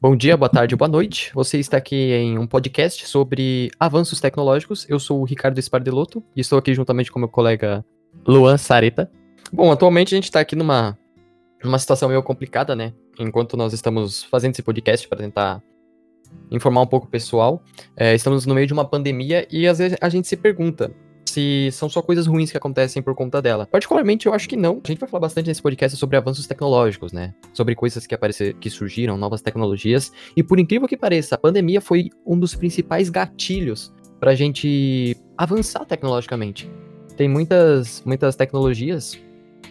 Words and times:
Bom 0.00 0.14
dia, 0.14 0.36
boa 0.36 0.48
tarde, 0.48 0.76
boa 0.76 0.88
noite. 0.88 1.32
Você 1.34 1.58
está 1.58 1.76
aqui 1.76 1.96
em 1.96 2.38
um 2.38 2.46
podcast 2.46 3.04
sobre 3.08 3.68
avanços 3.80 4.20
tecnológicos. 4.20 4.88
Eu 4.88 5.00
sou 5.00 5.20
o 5.20 5.24
Ricardo 5.24 5.58
Espardeloto 5.58 6.22
e 6.36 6.40
estou 6.40 6.56
aqui 6.56 6.72
juntamente 6.72 7.10
com 7.10 7.18
meu 7.18 7.28
colega 7.28 7.84
Luan 8.24 8.56
Sareta. 8.56 9.10
Bom, 9.52 9.72
atualmente 9.72 10.14
a 10.14 10.16
gente 10.16 10.26
está 10.26 10.38
aqui 10.38 10.54
numa, 10.54 10.96
numa 11.64 11.80
situação 11.80 12.08
meio 12.08 12.22
complicada, 12.22 12.76
né? 12.76 12.94
Enquanto 13.18 13.56
nós 13.56 13.72
estamos 13.72 14.22
fazendo 14.22 14.52
esse 14.52 14.62
podcast 14.62 15.08
para 15.08 15.18
tentar 15.18 15.60
informar 16.48 16.82
um 16.82 16.86
pouco 16.86 17.08
o 17.08 17.10
pessoal, 17.10 17.60
é, 17.96 18.14
estamos 18.14 18.46
no 18.46 18.54
meio 18.54 18.68
de 18.68 18.72
uma 18.72 18.84
pandemia 18.84 19.48
e 19.50 19.66
às 19.66 19.78
vezes 19.78 19.98
a 20.00 20.08
gente 20.08 20.28
se 20.28 20.36
pergunta 20.36 20.94
se 21.30 21.70
são 21.72 21.88
só 21.88 22.02
coisas 22.02 22.26
ruins 22.26 22.50
que 22.50 22.56
acontecem 22.56 23.02
por 23.02 23.14
conta 23.14 23.40
dela. 23.40 23.66
Particularmente, 23.66 24.26
eu 24.26 24.34
acho 24.34 24.48
que 24.48 24.56
não. 24.56 24.80
A 24.84 24.88
gente 24.88 24.98
vai 24.98 25.08
falar 25.08 25.22
bastante 25.22 25.46
nesse 25.46 25.62
podcast 25.62 25.96
sobre 25.96 26.16
avanços 26.16 26.46
tecnológicos, 26.46 27.12
né? 27.12 27.34
Sobre 27.52 27.74
coisas 27.74 28.06
que 28.06 28.14
aparecer, 28.14 28.54
que 28.54 28.70
surgiram, 28.70 29.16
novas 29.16 29.40
tecnologias. 29.40 30.12
E 30.36 30.42
por 30.42 30.58
incrível 30.58 30.88
que 30.88 30.96
pareça, 30.96 31.34
a 31.34 31.38
pandemia 31.38 31.80
foi 31.80 32.10
um 32.26 32.38
dos 32.38 32.54
principais 32.54 33.08
gatilhos 33.10 33.92
pra 34.18 34.34
gente 34.34 35.16
avançar 35.36 35.84
tecnologicamente. 35.84 36.70
Tem 37.16 37.28
muitas, 37.28 38.02
muitas 38.04 38.36
tecnologias 38.36 39.18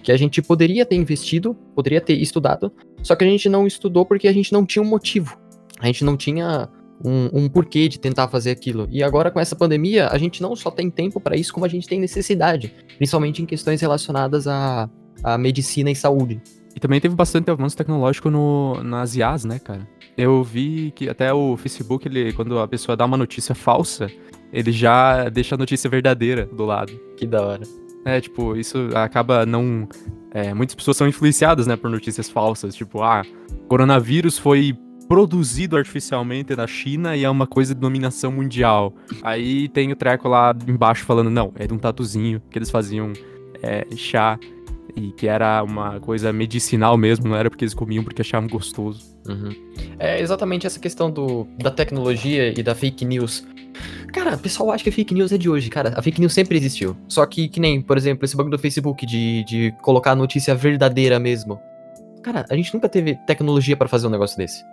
que 0.03 0.11
a 0.11 0.17
gente 0.17 0.41
poderia 0.41 0.85
ter 0.85 0.95
investido, 0.95 1.53
poderia 1.75 1.99
ter 1.99 2.13
estudado, 2.13 2.71
só 3.03 3.15
que 3.15 3.23
a 3.23 3.27
gente 3.27 3.49
não 3.49 3.67
estudou 3.67 4.05
porque 4.05 4.27
a 4.27 4.33
gente 4.33 4.53
não 4.53 4.65
tinha 4.65 4.81
um 4.81 4.87
motivo. 4.87 5.37
A 5.79 5.85
gente 5.85 6.03
não 6.03 6.17
tinha 6.17 6.69
um, 7.03 7.29
um, 7.33 7.49
porquê 7.49 7.87
de 7.87 7.99
tentar 7.99 8.27
fazer 8.27 8.51
aquilo. 8.51 8.87
E 8.89 9.03
agora, 9.03 9.31
com 9.31 9.39
essa 9.39 9.55
pandemia, 9.55 10.07
a 10.07 10.17
gente 10.17 10.41
não 10.41 10.55
só 10.55 10.71
tem 10.71 10.89
tempo 10.89 11.19
para 11.19 11.35
isso, 11.35 11.53
como 11.53 11.65
a 11.65 11.69
gente 11.69 11.87
tem 11.87 11.99
necessidade, 11.99 12.73
principalmente 12.97 13.41
em 13.41 13.45
questões 13.45 13.81
relacionadas 13.81 14.47
à, 14.47 14.89
à 15.23 15.37
medicina 15.37 15.91
e 15.91 15.95
saúde. 15.95 16.41
E 16.75 16.79
também 16.79 16.99
teve 16.99 17.15
bastante 17.15 17.49
avanço 17.49 17.75
tecnológico 17.75 18.29
no, 18.29 18.83
nas 18.83 19.15
IAs, 19.15 19.45
né, 19.45 19.59
cara? 19.59 19.87
Eu 20.15 20.43
vi 20.43 20.91
que 20.95 21.09
até 21.09 21.31
o 21.33 21.57
Facebook, 21.57 22.07
ele, 22.07 22.33
quando 22.33 22.59
a 22.59 22.67
pessoa 22.67 22.95
dá 22.95 23.05
uma 23.05 23.17
notícia 23.17 23.53
falsa, 23.53 24.07
ele 24.51 24.71
já 24.71 25.29
deixa 25.29 25.55
a 25.55 25.57
notícia 25.57 25.89
verdadeira 25.89 26.45
do 26.45 26.65
lado. 26.65 26.93
Que 27.15 27.25
da 27.25 27.41
hora. 27.41 27.63
É, 28.05 28.21
tipo, 28.21 28.55
isso 28.55 28.89
acaba 28.95 29.45
não. 29.45 29.87
É, 30.31 30.53
muitas 30.53 30.75
pessoas 30.75 30.97
são 30.97 31.07
influenciadas, 31.07 31.67
né, 31.67 31.75
por 31.75 31.89
notícias 31.89 32.29
falsas. 32.29 32.75
Tipo, 32.75 33.01
ah, 33.01 33.23
coronavírus 33.67 34.37
foi 34.37 34.77
produzido 35.07 35.77
artificialmente 35.77 36.55
na 36.55 36.67
China 36.67 37.15
e 37.15 37.23
é 37.23 37.29
uma 37.29 37.47
coisa 37.47 37.73
de 37.73 37.79
dominação 37.79 38.31
mundial. 38.31 38.93
Aí 39.23 39.67
tem 39.69 39.91
o 39.91 39.95
treco 39.95 40.27
lá 40.27 40.55
embaixo 40.67 41.05
falando, 41.05 41.29
não, 41.29 41.51
é 41.55 41.65
de 41.65 41.73
um 41.73 41.77
tatuzinho 41.77 42.41
que 42.49 42.57
eles 42.57 42.69
faziam 42.69 43.13
é, 43.61 43.85
chá 43.95 44.37
e 44.95 45.11
que 45.11 45.27
era 45.27 45.63
uma 45.63 45.99
coisa 45.99 46.33
medicinal 46.33 46.97
mesmo, 46.97 47.27
não 47.27 47.35
era 47.35 47.49
porque 47.49 47.63
eles 47.63 47.73
comiam 47.73 48.03
porque 48.03 48.21
achavam 48.21 48.49
gostoso. 48.49 49.01
Uhum. 49.27 49.49
É 49.99 50.19
exatamente 50.19 50.65
essa 50.65 50.79
questão 50.79 51.11
do, 51.11 51.47
da 51.57 51.69
tecnologia 51.71 52.57
e 52.57 52.63
da 52.63 52.73
fake 52.73 53.05
news. 53.05 53.45
Cara, 54.11 54.35
o 54.35 54.39
pessoal 54.39 54.71
acha 54.71 54.83
que 54.83 54.89
a 54.89 54.93
fake 54.93 55.13
news 55.13 55.31
é 55.31 55.37
de 55.37 55.49
hoje, 55.49 55.69
cara. 55.69 55.93
A 55.95 56.01
fake 56.01 56.19
news 56.19 56.33
sempre 56.33 56.57
existiu. 56.57 56.97
Só 57.07 57.25
que, 57.25 57.47
que 57.47 57.59
nem, 57.59 57.81
por 57.81 57.95
exemplo, 57.97 58.25
esse 58.25 58.35
bagulho 58.35 58.57
do 58.57 58.61
Facebook 58.61 59.05
de, 59.05 59.43
de 59.43 59.73
colocar 59.83 60.11
a 60.11 60.15
notícia 60.15 60.55
verdadeira 60.55 61.19
mesmo. 61.19 61.59
Cara, 62.23 62.45
a 62.49 62.55
gente 62.55 62.73
nunca 62.73 62.89
teve 62.89 63.15
tecnologia 63.27 63.77
para 63.77 63.87
fazer 63.87 64.07
um 64.07 64.09
negócio 64.09 64.35
desse 64.37 64.63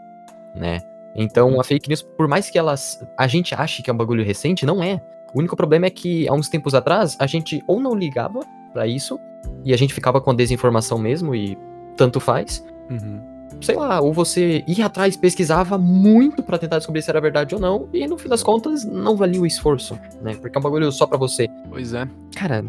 né? 0.55 0.81
Então 1.15 1.53
uhum. 1.53 1.61
a 1.61 1.65
fake 1.65 1.89
news, 1.89 2.03
por 2.03 2.29
mais 2.29 2.51
que 2.51 2.59
elas 2.59 3.05
a 3.17 3.27
gente 3.27 3.55
ache 3.55 3.83
que 3.83 3.91
é 3.91 3.93
um 3.93 3.97
bagulho 3.97 4.25
recente, 4.25 4.67
não 4.67 4.83
é. 4.83 5.01
O 5.35 5.39
único 5.39 5.57
problema 5.57 5.87
é 5.87 5.91
que 5.91 6.29
há 6.29 6.33
uns 6.33 6.49
tempos 6.49 6.75
atrás 6.75 7.17
a 7.19 7.27
gente 7.27 7.63
ou 7.67 7.81
não 7.81 7.95
ligava 7.95 8.41
para 8.73 8.87
isso 8.87 9.19
e 9.65 9.73
a 9.73 9.77
gente 9.77 9.95
ficava 9.95 10.21
com 10.21 10.31
a 10.31 10.35
desinformação 10.35 10.99
mesmo 10.99 11.35
e 11.35 11.59
tanto 11.97 12.21
faz. 12.21 12.65
Uhum. 12.91 13.35
Sei 13.61 13.77
lá, 13.77 14.01
ou 14.01 14.13
você 14.13 14.65
ia 14.67 14.87
atrás, 14.87 15.17
pesquisava 15.17 15.79
muito 15.79 16.43
para 16.43 16.59
tentar 16.59 16.79
descobrir 16.79 17.03
se 17.03 17.11
era 17.11 17.21
verdade 17.21 17.55
ou 17.55 17.61
não, 17.61 17.89
e 17.93 18.07
no 18.07 18.19
fim 18.19 18.29
das 18.29 18.43
contas 18.43 18.85
não 18.85 19.17
valia 19.17 19.41
o 19.41 19.47
esforço, 19.47 19.99
né? 20.21 20.35
Porque 20.35 20.57
é 20.57 20.59
um 20.59 20.63
bagulho 20.63 20.91
só 20.91 21.07
para 21.07 21.17
você. 21.17 21.49
Pois 21.71 21.95
é. 21.95 22.07
Cara, 22.35 22.65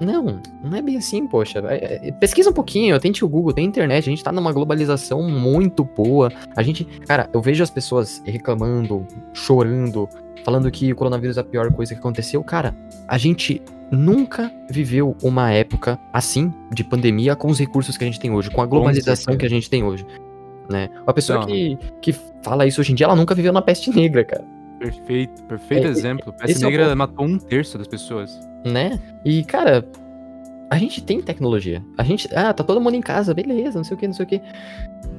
não, 0.00 0.40
não 0.62 0.76
é 0.76 0.82
bem 0.82 0.96
assim, 0.96 1.26
poxa. 1.26 1.62
É, 1.68 2.08
é, 2.08 2.12
pesquisa 2.12 2.50
um 2.50 2.52
pouquinho, 2.52 2.98
tente 2.98 3.24
o 3.24 3.28
Google, 3.28 3.52
tem 3.52 3.64
internet, 3.64 4.08
a 4.08 4.10
gente 4.10 4.24
tá 4.24 4.32
numa 4.32 4.52
globalização 4.52 5.22
muito 5.22 5.84
boa. 5.84 6.30
A 6.56 6.62
gente, 6.62 6.84
cara, 7.06 7.28
eu 7.32 7.40
vejo 7.40 7.62
as 7.62 7.70
pessoas 7.70 8.22
reclamando, 8.24 9.06
chorando, 9.32 10.08
falando 10.44 10.70
que 10.70 10.92
o 10.92 10.96
coronavírus 10.96 11.36
é 11.36 11.40
a 11.40 11.44
pior 11.44 11.72
coisa 11.72 11.94
que 11.94 12.00
aconteceu. 12.00 12.42
Cara, 12.42 12.74
a 13.06 13.18
gente 13.18 13.62
nunca 13.90 14.50
viveu 14.70 15.16
uma 15.22 15.50
época 15.50 15.98
assim 16.12 16.52
de 16.72 16.82
pandemia 16.82 17.36
com 17.36 17.48
os 17.48 17.58
recursos 17.58 17.96
que 17.96 18.04
a 18.04 18.06
gente 18.06 18.18
tem 18.18 18.30
hoje, 18.30 18.50
com 18.50 18.62
a 18.62 18.66
globalização 18.66 19.36
que 19.36 19.46
a 19.46 19.50
gente 19.50 19.68
tem 19.68 19.84
hoje. 19.84 20.06
Né? 20.70 20.88
Uma 21.02 21.12
pessoa 21.12 21.44
que, 21.46 21.78
que 22.00 22.14
fala 22.42 22.66
isso 22.66 22.80
hoje 22.80 22.92
em 22.92 22.94
dia, 22.94 23.06
ela 23.06 23.16
nunca 23.16 23.34
viveu 23.34 23.52
na 23.52 23.60
peste 23.60 23.90
negra, 23.90 24.24
cara. 24.24 24.44
Perfeito, 24.82 25.42
perfeito 25.44 25.86
é, 25.86 25.90
exemplo. 25.90 26.32
Peste 26.32 26.60
negra 26.60 26.86
é 26.86 26.94
matou 26.94 27.24
um 27.24 27.38
terço 27.38 27.78
das 27.78 27.86
pessoas. 27.86 28.36
Né? 28.64 28.98
E, 29.24 29.44
cara, 29.44 29.88
a 30.68 30.76
gente 30.76 31.00
tem 31.00 31.20
tecnologia. 31.20 31.84
A 31.96 32.02
gente. 32.02 32.28
Ah, 32.34 32.52
tá 32.52 32.64
todo 32.64 32.80
mundo 32.80 32.96
em 32.96 33.00
casa, 33.00 33.32
beleza, 33.32 33.78
não 33.78 33.84
sei 33.84 33.96
o 33.96 34.00
que, 34.00 34.06
não 34.08 34.14
sei 34.14 34.24
o 34.24 34.28
que. 34.28 34.40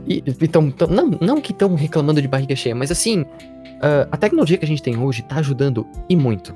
E, 0.05 0.21
então, 0.41 0.67
então 0.67 0.87
não, 0.87 1.11
não 1.21 1.39
que 1.39 1.53
estão 1.53 1.75
reclamando 1.75 2.21
de 2.21 2.27
barriga 2.27 2.55
cheia, 2.57 2.75
mas 2.75 2.91
assim, 2.91 3.21
uh, 3.21 4.05
a 4.11 4.17
tecnologia 4.17 4.57
que 4.57 4.65
a 4.65 4.67
gente 4.67 4.83
tem 4.83 4.97
hoje 4.97 5.21
tá 5.21 5.37
ajudando 5.37 5.87
e 6.09 6.15
muito. 6.15 6.53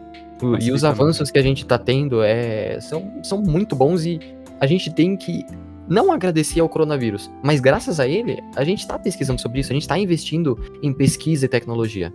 e 0.60 0.70
os 0.70 0.84
avanços 0.84 1.32
que 1.32 1.40
a 1.40 1.42
gente 1.42 1.66
tá 1.66 1.78
tendo 1.78 2.22
é, 2.22 2.78
são, 2.82 3.24
são 3.24 3.42
muito 3.42 3.74
bons 3.74 4.06
e 4.06 4.20
a 4.60 4.68
gente 4.68 4.92
tem 4.92 5.16
que 5.16 5.46
não 5.88 6.12
agradecer 6.12 6.60
ao 6.60 6.68
coronavírus, 6.68 7.32
mas 7.42 7.62
graças 7.62 8.02
a 8.02 8.08
ele, 8.08 8.38
a 8.58 8.66
gente 8.66 8.86
tá 8.86 9.00
pesquisando 9.00 9.40
sobre 9.40 9.62
isso, 9.62 9.72
a 9.72 9.76
gente 9.76 9.88
tá 9.88 9.98
investindo 9.98 10.60
em 10.84 10.92
pesquisa 10.92 11.46
e 11.46 11.48
tecnologia 11.48 12.12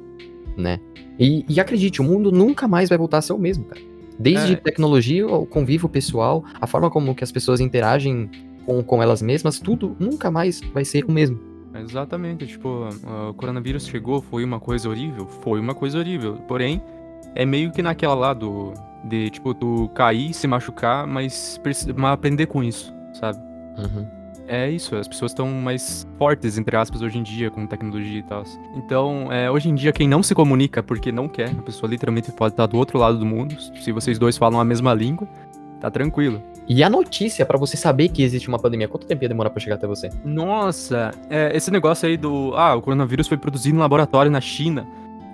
né? 0.56 0.78
E, 1.18 1.44
e 1.48 1.60
acredite, 1.60 2.00
o 2.00 2.04
mundo 2.04 2.30
nunca 2.30 2.66
mais 2.66 2.88
vai 2.88 2.98
voltar 2.98 3.18
a 3.18 3.22
ser 3.22 3.32
o 3.32 3.38
mesmo, 3.38 3.64
cara. 3.64 3.80
Desde 4.18 4.52
é. 4.52 4.56
tecnologia, 4.56 5.26
o 5.26 5.46
convívio 5.46 5.88
pessoal, 5.88 6.44
a 6.60 6.66
forma 6.66 6.90
como 6.90 7.14
que 7.14 7.24
as 7.24 7.32
pessoas 7.32 7.60
interagem 7.60 8.30
com, 8.64 8.82
com 8.82 9.02
elas 9.02 9.22
mesmas, 9.22 9.58
tudo 9.58 9.96
nunca 9.98 10.30
mais 10.30 10.60
vai 10.72 10.84
ser 10.84 11.04
o 11.04 11.12
mesmo. 11.12 11.38
Exatamente, 11.74 12.46
tipo, 12.46 12.88
o 13.30 13.34
coronavírus 13.34 13.86
chegou, 13.86 14.20
foi 14.20 14.44
uma 14.44 14.60
coisa 14.60 14.88
horrível? 14.88 15.26
Foi 15.26 15.58
uma 15.58 15.74
coisa 15.74 15.98
horrível. 15.98 16.34
Porém, 16.46 16.82
é 17.34 17.46
meio 17.46 17.72
que 17.72 17.82
naquela 17.82 18.14
lá 18.14 18.34
do. 18.34 18.74
De, 19.04 19.30
tipo, 19.30 19.52
tu 19.54 19.90
cair, 19.94 20.32
se 20.32 20.46
machucar, 20.46 21.06
mas, 21.06 21.60
mas 21.96 22.12
aprender 22.12 22.46
com 22.46 22.62
isso, 22.62 22.94
sabe? 23.14 23.38
Uhum 23.78 24.21
é 24.46 24.70
isso, 24.70 24.96
as 24.96 25.08
pessoas 25.08 25.32
estão 25.32 25.48
mais 25.48 26.06
fortes, 26.18 26.58
entre 26.58 26.76
aspas, 26.76 27.02
hoje 27.02 27.18
em 27.18 27.22
dia, 27.22 27.50
com 27.50 27.66
tecnologia 27.66 28.18
e 28.18 28.22
tal. 28.22 28.44
Então, 28.74 29.32
é, 29.32 29.50
hoje 29.50 29.68
em 29.68 29.74
dia, 29.74 29.92
quem 29.92 30.08
não 30.08 30.22
se 30.22 30.34
comunica 30.34 30.82
porque 30.82 31.10
não 31.12 31.28
quer, 31.28 31.50
a 31.50 31.62
pessoa 31.62 31.88
literalmente 31.88 32.30
pode 32.32 32.54
estar 32.54 32.66
do 32.66 32.76
outro 32.76 32.98
lado 32.98 33.18
do 33.18 33.26
mundo. 33.26 33.56
Se 33.80 33.92
vocês 33.92 34.18
dois 34.18 34.36
falam 34.36 34.60
a 34.60 34.64
mesma 34.64 34.92
língua, 34.94 35.28
tá 35.80 35.90
tranquilo. 35.90 36.42
E 36.68 36.82
a 36.82 36.88
notícia, 36.88 37.44
para 37.44 37.58
você 37.58 37.76
saber 37.76 38.08
que 38.08 38.22
existe 38.22 38.48
uma 38.48 38.58
pandemia, 38.58 38.88
quanto 38.88 39.06
tempo 39.06 39.24
ia 39.24 39.28
demorar 39.28 39.50
pra 39.50 39.60
chegar 39.60 39.76
até 39.76 39.86
você? 39.86 40.10
Nossa, 40.24 41.10
é, 41.28 41.54
esse 41.56 41.70
negócio 41.70 42.08
aí 42.08 42.16
do. 42.16 42.52
Ah, 42.54 42.74
o 42.74 42.82
coronavírus 42.82 43.26
foi 43.26 43.36
produzido 43.36 43.76
em 43.76 43.80
laboratório 43.80 44.30
na 44.30 44.40
China. 44.40 44.86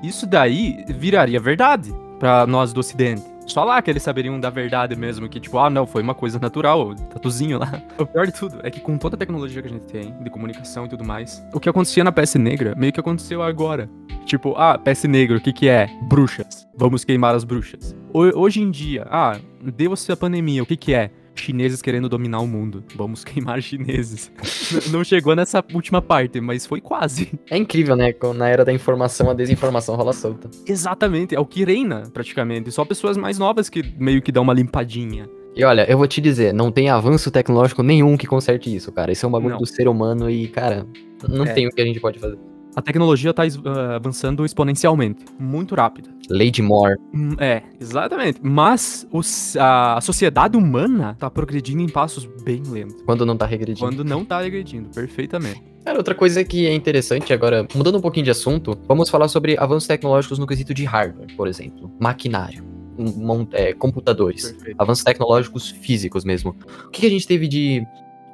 Isso 0.02 0.26
daí 0.26 0.84
viraria 0.88 1.40
verdade 1.40 1.92
para 2.18 2.46
nós 2.46 2.72
do 2.72 2.80
Ocidente. 2.80 3.37
Só 3.48 3.64
lá 3.64 3.80
que 3.80 3.90
eles 3.90 4.02
saberiam 4.02 4.38
da 4.38 4.50
verdade 4.50 4.94
mesmo, 4.94 5.28
que 5.28 5.40
tipo, 5.40 5.58
ah, 5.58 5.70
não, 5.70 5.86
foi 5.86 6.02
uma 6.02 6.14
coisa 6.14 6.38
natural, 6.38 6.94
tatuzinho 6.94 7.58
lá. 7.58 7.82
O 7.98 8.06
pior 8.06 8.26
de 8.26 8.32
tudo 8.32 8.60
é 8.62 8.70
que 8.70 8.80
com 8.80 8.96
toda 8.96 9.16
a 9.16 9.18
tecnologia 9.18 9.60
que 9.60 9.68
a 9.68 9.70
gente 9.70 9.86
tem, 9.86 10.14
de 10.22 10.30
comunicação 10.30 10.84
e 10.84 10.88
tudo 10.88 11.04
mais, 11.04 11.42
o 11.52 11.58
que 11.58 11.68
acontecia 11.68 12.04
na 12.04 12.12
peste 12.12 12.38
negra 12.38 12.74
meio 12.76 12.92
que 12.92 13.00
aconteceu 13.00 13.42
agora. 13.42 13.88
Tipo, 14.24 14.54
ah, 14.56 14.78
peste 14.78 15.08
negra, 15.08 15.38
o 15.38 15.40
que 15.40 15.52
que 15.52 15.68
é? 15.68 15.88
Bruxas. 16.02 16.68
Vamos 16.76 17.02
queimar 17.02 17.34
as 17.34 17.44
bruxas. 17.44 17.96
Hoje 18.12 18.60
em 18.60 18.70
dia, 18.70 19.06
ah, 19.10 19.38
deu-se 19.62 20.12
a 20.12 20.16
pandemia, 20.16 20.62
o 20.62 20.66
que 20.66 20.76
que 20.76 20.92
é? 20.92 21.10
Chineses 21.38 21.82
querendo 21.82 22.08
dominar 22.08 22.40
o 22.40 22.46
mundo. 22.46 22.84
Vamos 22.94 23.24
queimar 23.24 23.60
chineses. 23.62 24.30
Não 24.90 25.02
chegou 25.04 25.34
nessa 25.34 25.64
última 25.72 26.02
parte, 26.02 26.40
mas 26.40 26.66
foi 26.66 26.80
quase. 26.80 27.32
É 27.50 27.56
incrível, 27.56 27.96
né? 27.96 28.14
Na 28.34 28.48
era 28.48 28.64
da 28.64 28.72
informação, 28.72 29.30
a 29.30 29.34
desinformação 29.34 29.94
rola 29.96 30.12
solta. 30.12 30.50
Exatamente, 30.66 31.34
é 31.34 31.40
o 31.40 31.46
que 31.46 31.64
reina, 31.64 32.04
praticamente. 32.12 32.70
Só 32.70 32.84
pessoas 32.84 33.16
mais 33.16 33.38
novas 33.38 33.68
que 33.68 33.82
meio 33.98 34.20
que 34.20 34.32
dão 34.32 34.42
uma 34.42 34.54
limpadinha. 34.54 35.28
E 35.54 35.64
olha, 35.64 35.90
eu 35.90 35.98
vou 35.98 36.06
te 36.06 36.20
dizer, 36.20 36.54
não 36.54 36.70
tem 36.70 36.88
avanço 36.88 37.30
tecnológico 37.30 37.82
nenhum 37.82 38.16
que 38.16 38.26
conserte 38.26 38.74
isso, 38.74 38.92
cara. 38.92 39.10
Isso 39.10 39.26
é 39.26 39.28
um 39.28 39.32
bagulho 39.32 39.52
não. 39.52 39.58
do 39.58 39.66
ser 39.66 39.88
humano 39.88 40.30
e, 40.30 40.46
cara, 40.48 40.86
não 41.28 41.44
é. 41.44 41.52
tem 41.52 41.66
o 41.66 41.70
que 41.70 41.80
a 41.80 41.84
gente 41.84 41.98
pode 41.98 42.18
fazer 42.18 42.38
a 42.78 42.82
tecnologia 42.82 43.30
está 43.30 43.42
uh, 43.42 43.96
avançando 43.96 44.44
exponencialmente, 44.44 45.24
muito 45.36 45.74
rápido. 45.74 46.10
Lady 46.30 46.62
Moore. 46.62 46.94
Hum, 47.12 47.34
é, 47.38 47.62
exatamente. 47.80 48.38
Mas 48.40 49.04
os, 49.10 49.56
a 49.56 50.00
sociedade 50.00 50.56
humana 50.56 51.10
está 51.10 51.28
progredindo 51.28 51.82
em 51.82 51.88
passos 51.88 52.24
bem 52.44 52.62
lentos. 52.62 53.02
Quando 53.02 53.26
não 53.26 53.34
está 53.34 53.46
regredindo. 53.46 53.80
Quando 53.80 54.04
não 54.04 54.22
está 54.22 54.40
regredindo, 54.40 54.90
perfeitamente. 54.90 55.60
Cara, 55.84 55.98
outra 55.98 56.14
coisa 56.14 56.44
que 56.44 56.68
é 56.68 56.74
interessante 56.74 57.32
agora, 57.32 57.66
mudando 57.74 57.98
um 57.98 58.00
pouquinho 58.00 58.24
de 58.24 58.30
assunto, 58.30 58.78
vamos 58.86 59.10
falar 59.10 59.26
sobre 59.26 59.58
avanços 59.58 59.88
tecnológicos 59.88 60.38
no 60.38 60.46
quesito 60.46 60.72
de 60.72 60.84
hardware, 60.84 61.34
por 61.36 61.48
exemplo, 61.48 61.90
maquinário, 61.98 62.62
é, 63.52 63.72
computadores, 63.72 64.52
Perfeito. 64.52 64.76
avanços 64.80 65.02
tecnológicos 65.02 65.70
físicos 65.70 66.24
mesmo. 66.24 66.54
O 66.86 66.90
que, 66.90 67.00
que 67.00 67.06
a 67.06 67.10
gente 67.10 67.26
teve 67.26 67.48
de 67.48 67.84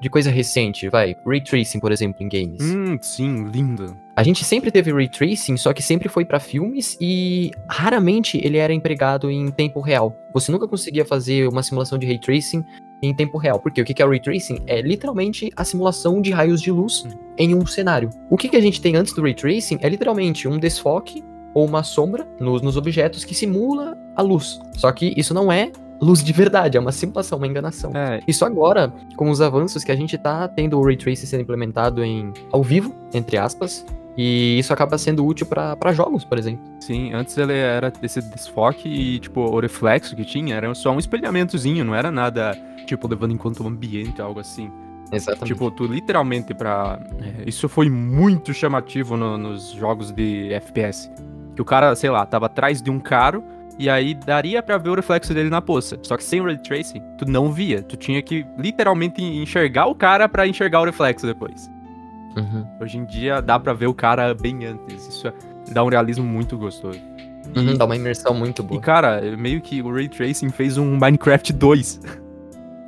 de 0.04 0.10
coisa 0.10 0.30
recente, 0.30 0.86
vai, 0.90 1.16
Ray 1.26 1.40
Tracing, 1.40 1.80
por 1.80 1.90
exemplo, 1.90 2.22
em 2.22 2.28
games. 2.28 2.60
Hum, 2.60 2.98
sim, 3.00 3.44
lindo. 3.44 3.96
A 4.14 4.22
gente 4.22 4.44
sempre 4.44 4.70
teve 4.70 4.92
Ray 4.92 5.08
Tracing, 5.08 5.56
só 5.56 5.72
que 5.72 5.82
sempre 5.82 6.10
foi 6.10 6.26
pra 6.26 6.38
filmes 6.38 6.94
e 7.00 7.50
raramente 7.70 8.38
ele 8.44 8.58
era 8.58 8.74
empregado 8.74 9.30
em 9.30 9.50
tempo 9.50 9.80
real. 9.80 10.14
Você 10.34 10.52
nunca 10.52 10.68
conseguia 10.68 11.06
fazer 11.06 11.48
uma 11.48 11.62
simulação 11.62 11.96
de 11.96 12.06
Ray 12.06 12.18
Tracing 12.18 12.62
em 13.02 13.14
tempo 13.14 13.38
real. 13.38 13.58
Porque 13.58 13.80
o 13.80 13.84
que 13.84 14.02
é 14.02 14.04
o 14.04 14.10
Ray 14.10 14.20
Tracing? 14.20 14.62
É 14.66 14.82
literalmente 14.82 15.50
a 15.56 15.64
simulação 15.64 16.20
de 16.20 16.30
raios 16.30 16.60
de 16.60 16.70
luz 16.70 17.06
em 17.38 17.54
um 17.54 17.64
cenário. 17.64 18.10
O 18.28 18.36
que, 18.36 18.50
que 18.50 18.56
a 18.58 18.60
gente 18.60 18.82
tem 18.82 18.96
antes 18.96 19.14
do 19.14 19.22
Ray 19.22 19.32
Tracing 19.32 19.78
é 19.80 19.88
literalmente 19.88 20.46
um 20.46 20.58
desfoque 20.58 21.24
ou 21.54 21.64
uma 21.64 21.82
sombra 21.82 22.28
nos, 22.38 22.60
nos 22.60 22.76
objetos 22.76 23.24
que 23.24 23.34
simula 23.34 23.96
a 24.14 24.20
luz. 24.20 24.60
Só 24.76 24.92
que 24.92 25.14
isso 25.16 25.32
não 25.32 25.50
é 25.50 25.72
luz 26.00 26.22
de 26.22 26.32
verdade, 26.32 26.76
é 26.76 26.80
uma 26.80 26.92
simulação, 26.92 27.38
uma 27.38 27.46
enganação. 27.46 27.90
É, 27.94 28.20
Isso 28.26 28.44
agora, 28.44 28.92
com 29.16 29.30
os 29.30 29.40
avanços 29.40 29.82
que 29.84 29.92
a 29.92 29.96
gente 29.96 30.16
tá 30.18 30.46
tendo 30.48 30.78
o 30.78 30.84
Ray 30.84 30.96
Tracing 30.96 31.26
sendo 31.26 31.40
implementado 31.42 32.02
em 32.04 32.32
ao 32.52 32.62
vivo, 32.62 32.94
entre 33.12 33.36
aspas, 33.38 33.84
e 34.16 34.58
isso 34.58 34.72
acaba 34.72 34.96
sendo 34.98 35.24
útil 35.26 35.46
pra 35.46 35.74
pra 35.76 35.92
jogos, 35.92 36.24
por 36.24 36.38
exemplo. 36.38 36.62
sim, 36.80 37.12
antes 37.12 37.36
ele 37.38 37.54
era 37.56 37.92
esse 38.02 38.20
desfoque 38.22 38.88
e, 38.88 39.18
tipo, 39.18 39.40
o 39.40 39.58
reflexo 39.60 40.14
que 40.14 40.24
tinha 40.24 40.54
era 40.54 40.72
só 40.74 40.92
um 40.92 40.98
espelhamentozinho, 40.98 41.84
não 41.84 41.94
era 41.94 42.10
nada, 42.10 42.56
tipo, 42.86 43.08
levando 43.08 43.32
em 43.32 43.36
conta 43.36 43.62
o 43.62 43.66
ambiente, 43.66 44.20
algo 44.20 44.38
assim. 44.40 44.70
Exatamente. 45.12 45.52
Tipo, 45.52 45.70
tu 45.70 45.84
literalmente 45.86 46.54
pra. 46.54 46.98
é, 47.20 47.48
isso 47.48 47.68
foi 47.68 47.88
muito 47.90 48.52
chamativo 48.54 49.16
no- 49.16 49.36
nos 49.38 49.70
jogos 49.70 50.10
de 50.10 50.52
FPS. 50.52 51.10
Que 51.54 51.62
o 51.62 51.64
cara, 51.64 51.94
sei 51.94 52.10
lá, 52.10 52.24
tava 52.26 52.46
atrás 52.46 52.80
de 52.82 52.90
um 52.90 52.98
carro 52.98 53.44
e 53.78 53.88
aí 53.90 54.14
daria 54.14 54.62
pra 54.62 54.78
ver 54.78 54.90
o 54.90 54.94
reflexo 54.94 55.32
dele 55.34 55.50
na 55.50 55.60
poça. 55.60 55.98
Só 56.02 56.16
que 56.16 56.24
sem 56.24 56.42
ray 56.42 56.58
tracing, 56.58 57.02
tu 57.18 57.24
não 57.28 57.50
via. 57.52 57.82
Tu 57.82 57.96
tinha 57.96 58.22
que 58.22 58.46
literalmente 58.58 59.22
enxergar 59.22 59.86
o 59.86 59.94
cara 59.94 60.28
pra 60.28 60.46
enxergar 60.46 60.80
o 60.80 60.84
reflexo 60.84 61.26
depois. 61.26 61.70
Uhum. 62.36 62.66
Hoje 62.80 62.98
em 62.98 63.04
dia 63.04 63.40
dá 63.40 63.58
pra 63.58 63.72
ver 63.72 63.86
o 63.86 63.94
cara 63.94 64.34
bem 64.34 64.64
antes. 64.66 65.06
Isso 65.06 65.28
é- 65.28 65.32
dá 65.72 65.82
um 65.84 65.88
realismo 65.88 66.24
muito 66.24 66.56
gostoso. 66.58 67.00
Uhum, 67.56 67.76
dá 67.76 67.84
uma 67.84 67.94
imersão 67.94 68.34
muito 68.34 68.62
E 68.62 68.64
boa. 68.64 68.80
cara, 68.80 69.20
meio 69.36 69.60
que 69.60 69.80
o 69.82 69.92
ray 69.92 70.08
tracing 70.08 70.48
fez 70.50 70.76
um 70.78 70.96
Minecraft 70.96 71.52
2. 71.52 72.00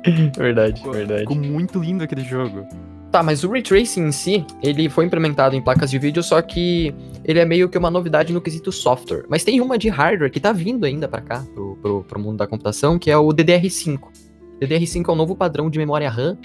Verdade, 0.37 0.81
Ficou 1.19 1.35
muito 1.35 1.79
lindo 1.79 2.03
aquele 2.03 2.21
jogo. 2.23 2.65
Tá, 3.11 3.23
mas 3.23 3.43
o 3.43 3.49
Ray 3.49 3.61
Tracing 3.61 4.07
em 4.07 4.11
si, 4.11 4.45
ele 4.61 4.89
foi 4.89 5.05
implementado 5.05 5.55
em 5.55 5.61
placas 5.61 5.89
de 5.89 5.97
vídeo, 5.97 6.21
só 6.21 6.41
que 6.41 6.93
ele 7.23 7.39
é 7.39 7.45
meio 7.45 7.69
que 7.69 7.77
uma 7.77 7.89
novidade 7.89 8.33
no 8.33 8.41
quesito 8.41 8.71
software. 8.71 9.25
Mas 9.29 9.43
tem 9.43 9.61
uma 9.61 9.77
de 9.77 9.87
hardware 9.87 10.29
que 10.29 10.39
tá 10.39 10.51
vindo 10.51 10.85
ainda 10.85 11.07
pra 11.07 11.21
cá, 11.21 11.43
pro, 11.53 11.77
pro, 11.77 12.03
pro 12.03 12.19
mundo 12.19 12.37
da 12.37 12.47
computação, 12.47 12.99
que 12.99 13.09
é 13.09 13.17
o 13.17 13.29
DDR5. 13.29 13.99
DDR5 14.61 15.07
é 15.07 15.11
um 15.11 15.15
novo 15.15 15.35
padrão 15.35 15.69
de 15.69 15.79
memória 15.79 16.09
RAM 16.09 16.37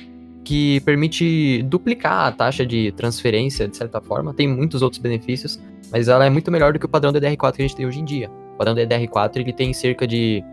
que 0.44 0.80
permite 0.80 1.62
duplicar 1.64 2.26
a 2.26 2.32
taxa 2.32 2.64
de 2.64 2.92
transferência, 2.92 3.66
de 3.66 3.76
certa 3.76 4.00
forma. 4.00 4.32
Tem 4.32 4.46
muitos 4.46 4.82
outros 4.82 5.00
benefícios, 5.00 5.60
mas 5.90 6.08
ela 6.08 6.24
é 6.24 6.30
muito 6.30 6.50
melhor 6.50 6.72
do 6.72 6.78
que 6.78 6.86
o 6.86 6.88
padrão 6.88 7.12
DDR4 7.12 7.52
que 7.52 7.62
a 7.62 7.66
gente 7.66 7.76
tem 7.76 7.86
hoje 7.86 8.00
em 8.00 8.04
dia. 8.04 8.30
O 8.54 8.58
padrão 8.58 8.74
DDR4 8.74 9.36
ele 9.36 9.52
tem 9.52 9.72
cerca 9.72 10.06
de 10.06 10.44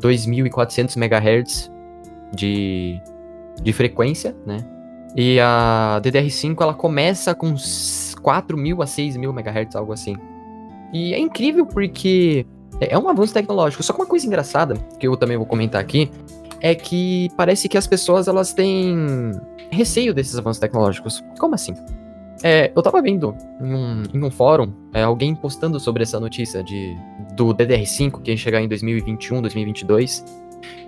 2.400 0.00 0.96
MHz 0.96 1.70
de, 2.34 3.00
de 3.62 3.72
frequência, 3.72 4.34
né? 4.44 4.58
E 5.16 5.40
a 5.40 5.98
DDR5 6.02 6.56
ela 6.60 6.74
começa 6.74 7.34
com 7.34 7.52
s- 7.54 8.14
4.000 8.16 8.82
a 8.82 8.86
6.000 8.86 9.30
MHz, 9.30 9.74
algo 9.76 9.92
assim. 9.92 10.16
E 10.92 11.14
é 11.14 11.18
incrível 11.18 11.64
porque 11.66 12.44
é 12.80 12.92
é 12.94 12.98
um 12.98 13.08
avanço 13.08 13.32
tecnológico. 13.32 13.82
Só 13.82 13.92
que 13.92 14.00
uma 14.00 14.06
coisa 14.06 14.26
engraçada, 14.26 14.74
que 15.00 15.06
eu 15.08 15.16
também 15.16 15.36
vou 15.36 15.46
comentar 15.46 15.80
aqui, 15.80 16.10
é 16.60 16.74
que 16.74 17.28
parece 17.36 17.68
que 17.68 17.78
as 17.78 17.86
pessoas 17.86 18.28
elas 18.28 18.52
têm 18.52 19.32
receio 19.70 20.12
desses 20.12 20.38
avanços 20.38 20.60
tecnológicos. 20.60 21.24
Como 21.38 21.54
assim? 21.54 21.74
É, 22.42 22.70
eu 22.76 22.82
tava 22.82 23.00
vendo 23.00 23.34
em 23.62 23.74
um, 23.74 24.02
em 24.12 24.22
um 24.22 24.30
fórum 24.30 24.70
é, 24.92 25.02
alguém 25.02 25.34
postando 25.34 25.80
sobre 25.80 26.02
essa 26.02 26.20
notícia 26.20 26.62
de, 26.62 26.94
do 27.34 27.54
DDR5 27.54 28.20
que 28.20 28.30
ia 28.30 28.36
chegar 28.36 28.60
em 28.60 28.68
2021, 28.68 29.40
2022. 29.40 30.24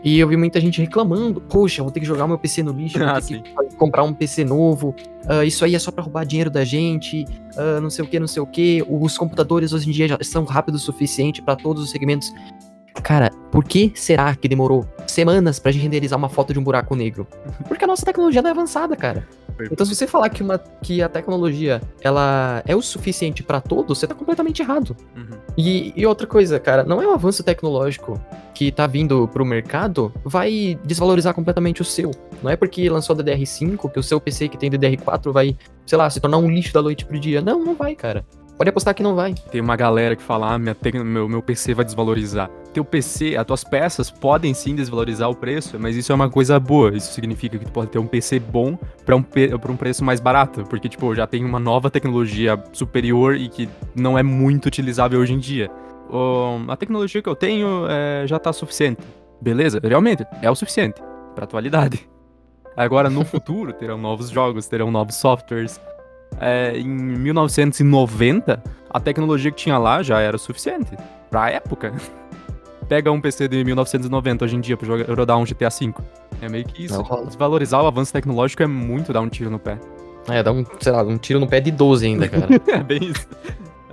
E 0.02 0.18
eu 0.18 0.28
vi 0.28 0.36
muita 0.36 0.60
gente 0.60 0.80
reclamando: 0.80 1.40
Poxa, 1.40 1.82
vou 1.82 1.90
ter 1.92 2.00
que 2.00 2.06
jogar 2.06 2.26
meu 2.26 2.38
PC 2.38 2.62
no 2.62 2.72
lixo, 2.72 2.98
vou 2.98 3.08
Ah, 3.08 3.20
ter 3.20 3.42
que 3.42 3.76
comprar 3.76 4.02
um 4.04 4.12
PC 4.14 4.44
novo. 4.44 4.94
ah, 5.26 5.44
isso 5.44 5.64
aí 5.64 5.74
é 5.74 5.78
só 5.78 5.90
pra 5.90 6.02
roubar 6.02 6.24
dinheiro 6.24 6.50
da 6.50 6.64
gente. 6.64 7.24
ah, 7.56 7.80
não 7.80 7.90
sei 7.90 8.04
o 8.04 8.08
que, 8.08 8.18
não 8.20 8.26
sei 8.28 8.42
o 8.42 8.46
que. 8.46 8.84
Os 8.88 9.16
computadores 9.18 9.72
hoje 9.72 9.88
em 9.88 9.92
dia 9.92 10.08
já 10.08 10.18
são 10.22 10.44
rápidos 10.44 10.82
o 10.82 10.84
suficiente 10.86 11.42
pra 11.42 11.56
todos 11.56 11.82
os 11.82 11.90
segmentos. 11.90 12.32
Cara, 13.02 13.30
por 13.52 13.62
que 13.64 13.92
será 13.94 14.34
que 14.34 14.48
demorou 14.48 14.84
semanas 15.06 15.58
pra 15.60 15.70
gente 15.70 15.82
renderizar 15.82 16.18
uma 16.18 16.28
foto 16.28 16.52
de 16.52 16.58
um 16.58 16.64
buraco 16.64 16.96
negro? 16.96 17.26
Porque 17.68 17.84
a 17.84 17.86
nossa 17.86 18.04
tecnologia 18.04 18.42
não 18.42 18.48
é 18.48 18.52
avançada, 18.52 18.96
cara. 18.96 19.26
Então, 19.70 19.84
se 19.86 19.94
você 19.94 20.06
falar 20.06 20.28
que, 20.28 20.42
uma, 20.42 20.58
que 20.82 21.02
a 21.02 21.08
tecnologia 21.08 21.80
ela 22.00 22.62
é 22.66 22.74
o 22.76 22.82
suficiente 22.82 23.42
pra 23.42 23.60
todos, 23.60 23.98
você 23.98 24.06
tá 24.06 24.14
completamente 24.14 24.62
errado. 24.62 24.96
Uhum. 25.16 25.38
E, 25.56 25.92
e 25.96 26.06
outra 26.06 26.26
coisa, 26.26 26.58
cara, 26.60 26.84
não 26.84 27.02
é 27.02 27.06
um 27.06 27.12
avanço 27.12 27.42
tecnológico 27.42 28.20
que 28.54 28.72
tá 28.72 28.86
vindo 28.86 29.28
pro 29.28 29.44
mercado 29.44 30.12
vai 30.24 30.78
desvalorizar 30.84 31.32
completamente 31.34 31.80
o 31.82 31.84
seu. 31.84 32.10
Não 32.42 32.50
é 32.50 32.56
porque 32.56 32.88
lançou 32.88 33.14
a 33.14 33.18
DDR5 33.18 33.90
que 33.92 33.98
o 33.98 34.02
seu 34.02 34.20
PC 34.20 34.48
que 34.48 34.56
tem 34.58 34.70
DDR4 34.70 35.32
vai, 35.32 35.56
sei 35.86 35.98
lá, 35.98 36.08
se 36.10 36.20
tornar 36.20 36.38
um 36.38 36.50
lixo 36.50 36.72
da 36.72 36.82
noite 36.82 37.04
pro 37.04 37.18
dia. 37.18 37.40
Não, 37.40 37.64
não 37.64 37.74
vai, 37.74 37.94
cara. 37.94 38.24
Pode 38.56 38.70
apostar 38.70 38.92
que 38.92 39.02
não 39.04 39.14
vai. 39.14 39.34
Tem 39.52 39.60
uma 39.60 39.76
galera 39.76 40.16
que 40.16 40.22
fala, 40.22 40.54
ah, 40.54 40.58
minha 40.58 40.74
tec- 40.74 40.96
meu, 40.96 41.28
meu 41.28 41.40
PC 41.40 41.74
vai 41.74 41.84
desvalorizar. 41.84 42.50
Teu 42.72 42.84
PC, 42.84 43.36
as 43.36 43.44
tuas 43.46 43.64
peças 43.64 44.10
podem 44.10 44.52
sim 44.54 44.74
desvalorizar 44.74 45.28
o 45.28 45.34
preço, 45.34 45.78
mas 45.80 45.96
isso 45.96 46.12
é 46.12 46.14
uma 46.14 46.30
coisa 46.30 46.58
boa. 46.60 46.94
Isso 46.96 47.12
significa 47.12 47.58
que 47.58 47.64
tu 47.64 47.72
pode 47.72 47.90
ter 47.90 47.98
um 47.98 48.06
PC 48.06 48.38
bom 48.38 48.78
pra 49.04 49.16
um, 49.16 49.22
pra 49.22 49.72
um 49.72 49.76
preço 49.76 50.04
mais 50.04 50.20
barato. 50.20 50.62
Porque, 50.68 50.88
tipo, 50.88 51.14
já 51.14 51.26
tem 51.26 51.44
uma 51.44 51.58
nova 51.58 51.90
tecnologia 51.90 52.62
superior 52.72 53.34
e 53.36 53.48
que 53.48 53.68
não 53.94 54.16
é 54.18 54.22
muito 54.22 54.66
utilizável 54.66 55.18
hoje 55.20 55.32
em 55.34 55.38
dia. 55.38 55.70
O- 56.10 56.70
a 56.70 56.76
tecnologia 56.76 57.20
que 57.22 57.28
eu 57.28 57.34
tenho 57.36 57.86
é, 57.88 58.26
já 58.26 58.38
tá 58.38 58.52
suficiente. 58.52 59.00
Beleza, 59.40 59.80
realmente, 59.82 60.24
é 60.42 60.50
o 60.50 60.54
suficiente 60.54 61.00
pra 61.34 61.44
atualidade. 61.44 62.08
Agora, 62.76 63.10
no 63.10 63.24
futuro, 63.24 63.72
terão 63.78 63.98
novos 63.98 64.30
jogos, 64.30 64.66
terão 64.68 64.90
novos 64.90 65.16
softwares. 65.16 65.80
É, 66.40 66.76
em 66.78 66.86
1990, 66.88 68.62
a 68.90 69.00
tecnologia 69.00 69.50
que 69.50 69.56
tinha 69.56 69.78
lá 69.78 70.02
já 70.02 70.20
era 70.20 70.38
suficiente. 70.38 70.96
Pra 71.30 71.50
época. 71.50 71.92
Pega 72.88 73.12
um 73.12 73.20
PC 73.20 73.48
de 73.48 73.62
1990 73.64 74.44
hoje 74.44 74.56
em 74.56 74.60
dia 74.60 74.76
pra 74.76 74.86
jogar, 74.86 75.14
rodar 75.14 75.38
um 75.38 75.44
GTA 75.44 75.68
V. 75.68 75.92
É 76.40 76.48
meio 76.48 76.64
que 76.64 76.84
isso. 76.84 77.02
Desvalorizar 77.26 77.82
o 77.82 77.86
avanço 77.86 78.12
tecnológico 78.12 78.62
é 78.62 78.66
muito 78.66 79.12
dar 79.12 79.20
um 79.20 79.28
tiro 79.28 79.50
no 79.50 79.58
pé. 79.58 79.78
É, 80.28 80.42
dá 80.42 80.52
um, 80.52 80.64
sei 80.80 80.92
lá, 80.92 81.02
um 81.02 81.18
tiro 81.18 81.38
no 81.38 81.46
pé 81.46 81.60
de 81.60 81.70
12 81.70 82.06
ainda, 82.06 82.28
cara. 82.28 82.46
É 82.68 82.82
bem 82.82 83.04
isso. 83.04 83.26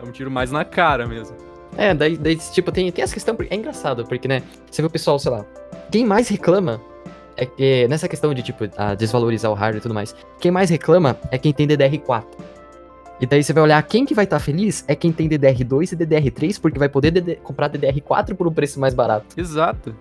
É 0.01 0.05
um 0.05 0.11
tiro 0.11 0.31
mais 0.31 0.51
na 0.51 0.63
cara 0.63 1.05
mesmo. 1.07 1.35
É, 1.77 1.93
daí, 1.93 2.17
daí 2.17 2.37
tipo, 2.37 2.71
tem, 2.71 2.89
tem 2.91 3.03
essa 3.03 3.13
questão, 3.13 3.35
é 3.49 3.55
engraçado, 3.55 4.05
porque, 4.05 4.27
né, 4.29 4.41
você 4.71 4.81
vê 4.81 4.87
o 4.87 4.89
pessoal, 4.89 5.19
sei 5.19 5.31
lá, 5.31 5.45
quem 5.91 6.05
mais 6.05 6.29
reclama 6.29 6.79
é 7.35 7.45
que, 7.45 7.85
nessa 7.89 8.07
questão 8.07 8.33
de, 8.33 8.41
tipo, 8.41 8.63
a 8.77 8.95
desvalorizar 8.95 9.51
o 9.51 9.53
hardware 9.53 9.79
e 9.79 9.81
tudo 9.81 9.93
mais, 9.93 10.15
quem 10.39 10.51
mais 10.51 10.69
reclama 10.69 11.17
é 11.31 11.37
quem 11.37 11.51
tem 11.51 11.67
DDR4. 11.67 12.23
E 13.19 13.25
daí 13.25 13.43
você 13.43 13.53
vai 13.53 13.63
olhar, 13.63 13.81
quem 13.83 14.05
que 14.05 14.13
vai 14.13 14.25
estar 14.25 14.39
feliz 14.39 14.83
é 14.87 14.95
quem 14.95 15.11
tem 15.11 15.29
DDR2 15.29 15.93
e 15.93 15.95
DDR3, 15.95 16.59
porque 16.59 16.77
vai 16.77 16.89
poder 16.89 17.11
DD 17.11 17.35
comprar 17.37 17.69
DDR4 17.69 18.35
por 18.35 18.47
um 18.47 18.51
preço 18.53 18.79
mais 18.79 18.93
barato. 18.93 19.27
Exato. 19.39 19.95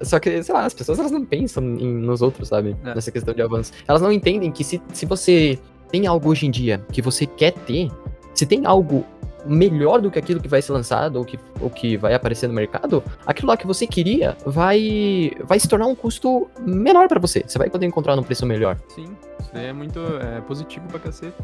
Só 0.00 0.18
que, 0.18 0.42
sei 0.42 0.54
lá, 0.54 0.64
as 0.64 0.74
pessoas 0.74 0.98
elas 0.98 1.12
não 1.12 1.24
pensam 1.24 1.62
em- 1.62 1.94
nos 1.94 2.22
outros, 2.22 2.48
sabe? 2.48 2.74
É. 2.84 2.94
Nessa 2.94 3.10
questão 3.12 3.32
de 3.34 3.42
avanço. 3.42 3.72
Elas 3.86 4.00
não 4.02 4.10
entendem 4.10 4.50
que 4.50 4.64
se, 4.64 4.80
se 4.92 5.06
você 5.06 5.58
tem 5.90 6.06
algo 6.06 6.28
hoje 6.30 6.46
em 6.46 6.50
dia 6.50 6.84
que 6.90 7.02
você 7.02 7.26
quer 7.26 7.52
ter, 7.52 7.88
se 8.34 8.46
tem 8.46 8.64
algo 8.66 9.04
melhor 9.44 10.00
do 10.00 10.10
que 10.10 10.18
aquilo 10.18 10.40
que 10.40 10.48
vai 10.48 10.62
ser 10.62 10.72
lançado 10.72 11.16
ou 11.16 11.24
que, 11.24 11.38
ou 11.60 11.68
que 11.68 11.96
vai 11.96 12.14
aparecer 12.14 12.46
no 12.48 12.54
mercado, 12.54 13.02
aquilo 13.26 13.48
lá 13.48 13.56
que 13.56 13.66
você 13.66 13.86
queria 13.86 14.36
vai, 14.46 15.32
vai 15.44 15.58
se 15.60 15.68
tornar 15.68 15.86
um 15.86 15.94
custo 15.94 16.48
menor 16.60 17.08
pra 17.08 17.20
você. 17.20 17.44
Você 17.46 17.58
vai 17.58 17.68
poder 17.68 17.84
encontrar 17.86 18.16
num 18.16 18.22
preço 18.22 18.46
melhor. 18.46 18.78
Sim. 18.88 19.04
Isso 19.40 19.50
daí 19.52 19.66
é 19.66 19.72
muito 19.72 20.00
é, 20.20 20.40
positivo 20.42 20.86
pra 20.88 20.98
cacete. 21.00 21.34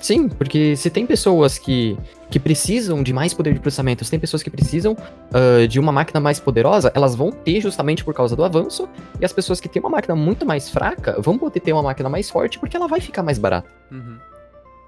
Sim, 0.00 0.28
porque 0.28 0.76
se 0.76 0.90
tem 0.90 1.06
pessoas 1.06 1.56
que, 1.56 1.96
que 2.30 2.38
precisam 2.38 3.02
de 3.02 3.10
mais 3.12 3.32
poder 3.32 3.54
de 3.54 3.60
processamento, 3.60 4.04
se 4.04 4.10
tem 4.10 4.20
pessoas 4.20 4.42
que 4.42 4.50
precisam 4.50 4.94
ah, 5.32 5.66
de 5.66 5.80
uma 5.80 5.90
máquina 5.92 6.20
mais 6.20 6.38
poderosa, 6.38 6.92
elas 6.94 7.14
vão 7.14 7.30
ter 7.32 7.60
justamente 7.60 8.04
por 8.04 8.12
causa 8.12 8.36
do 8.36 8.44
avanço, 8.44 8.86
e 9.18 9.24
as 9.24 9.32
pessoas 9.32 9.60
que 9.60 9.68
têm 9.68 9.80
uma 9.80 9.88
máquina 9.88 10.14
muito 10.14 10.44
mais 10.44 10.68
fraca 10.68 11.18
vão 11.22 11.38
poder 11.38 11.60
ter 11.60 11.72
uma 11.72 11.82
máquina 11.82 12.10
mais 12.10 12.28
forte 12.28 12.58
porque 12.58 12.76
ela 12.76 12.86
vai 12.86 13.00
ficar 13.00 13.22
mais 13.22 13.38
barata, 13.38 13.70
Uhum. 13.90 14.18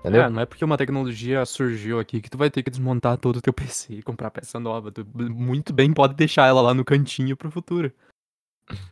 entendeu? 0.00 0.22
É, 0.22 0.28
não 0.28 0.40
é 0.42 0.44
porque 0.44 0.64
uma 0.64 0.76
tecnologia 0.76 1.46
surgiu 1.46 1.98
aqui 1.98 2.20
que 2.20 2.28
tu 2.28 2.36
vai 2.36 2.50
ter 2.50 2.62
que 2.62 2.68
desmontar 2.70 3.16
todo 3.16 3.36
o 3.36 3.40
teu 3.40 3.54
PC 3.54 3.94
e 3.94 4.02
comprar 4.02 4.30
peça 4.30 4.60
nova. 4.60 4.92
Tu 4.92 5.06
muito 5.14 5.72
bem 5.72 5.94
pode 5.94 6.12
deixar 6.14 6.46
ela 6.46 6.60
lá 6.60 6.75
no 6.75 6.84
cantinho 6.84 7.36
pro 7.38 7.50
futuro. 7.50 7.90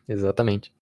Exatamente. 0.09 0.73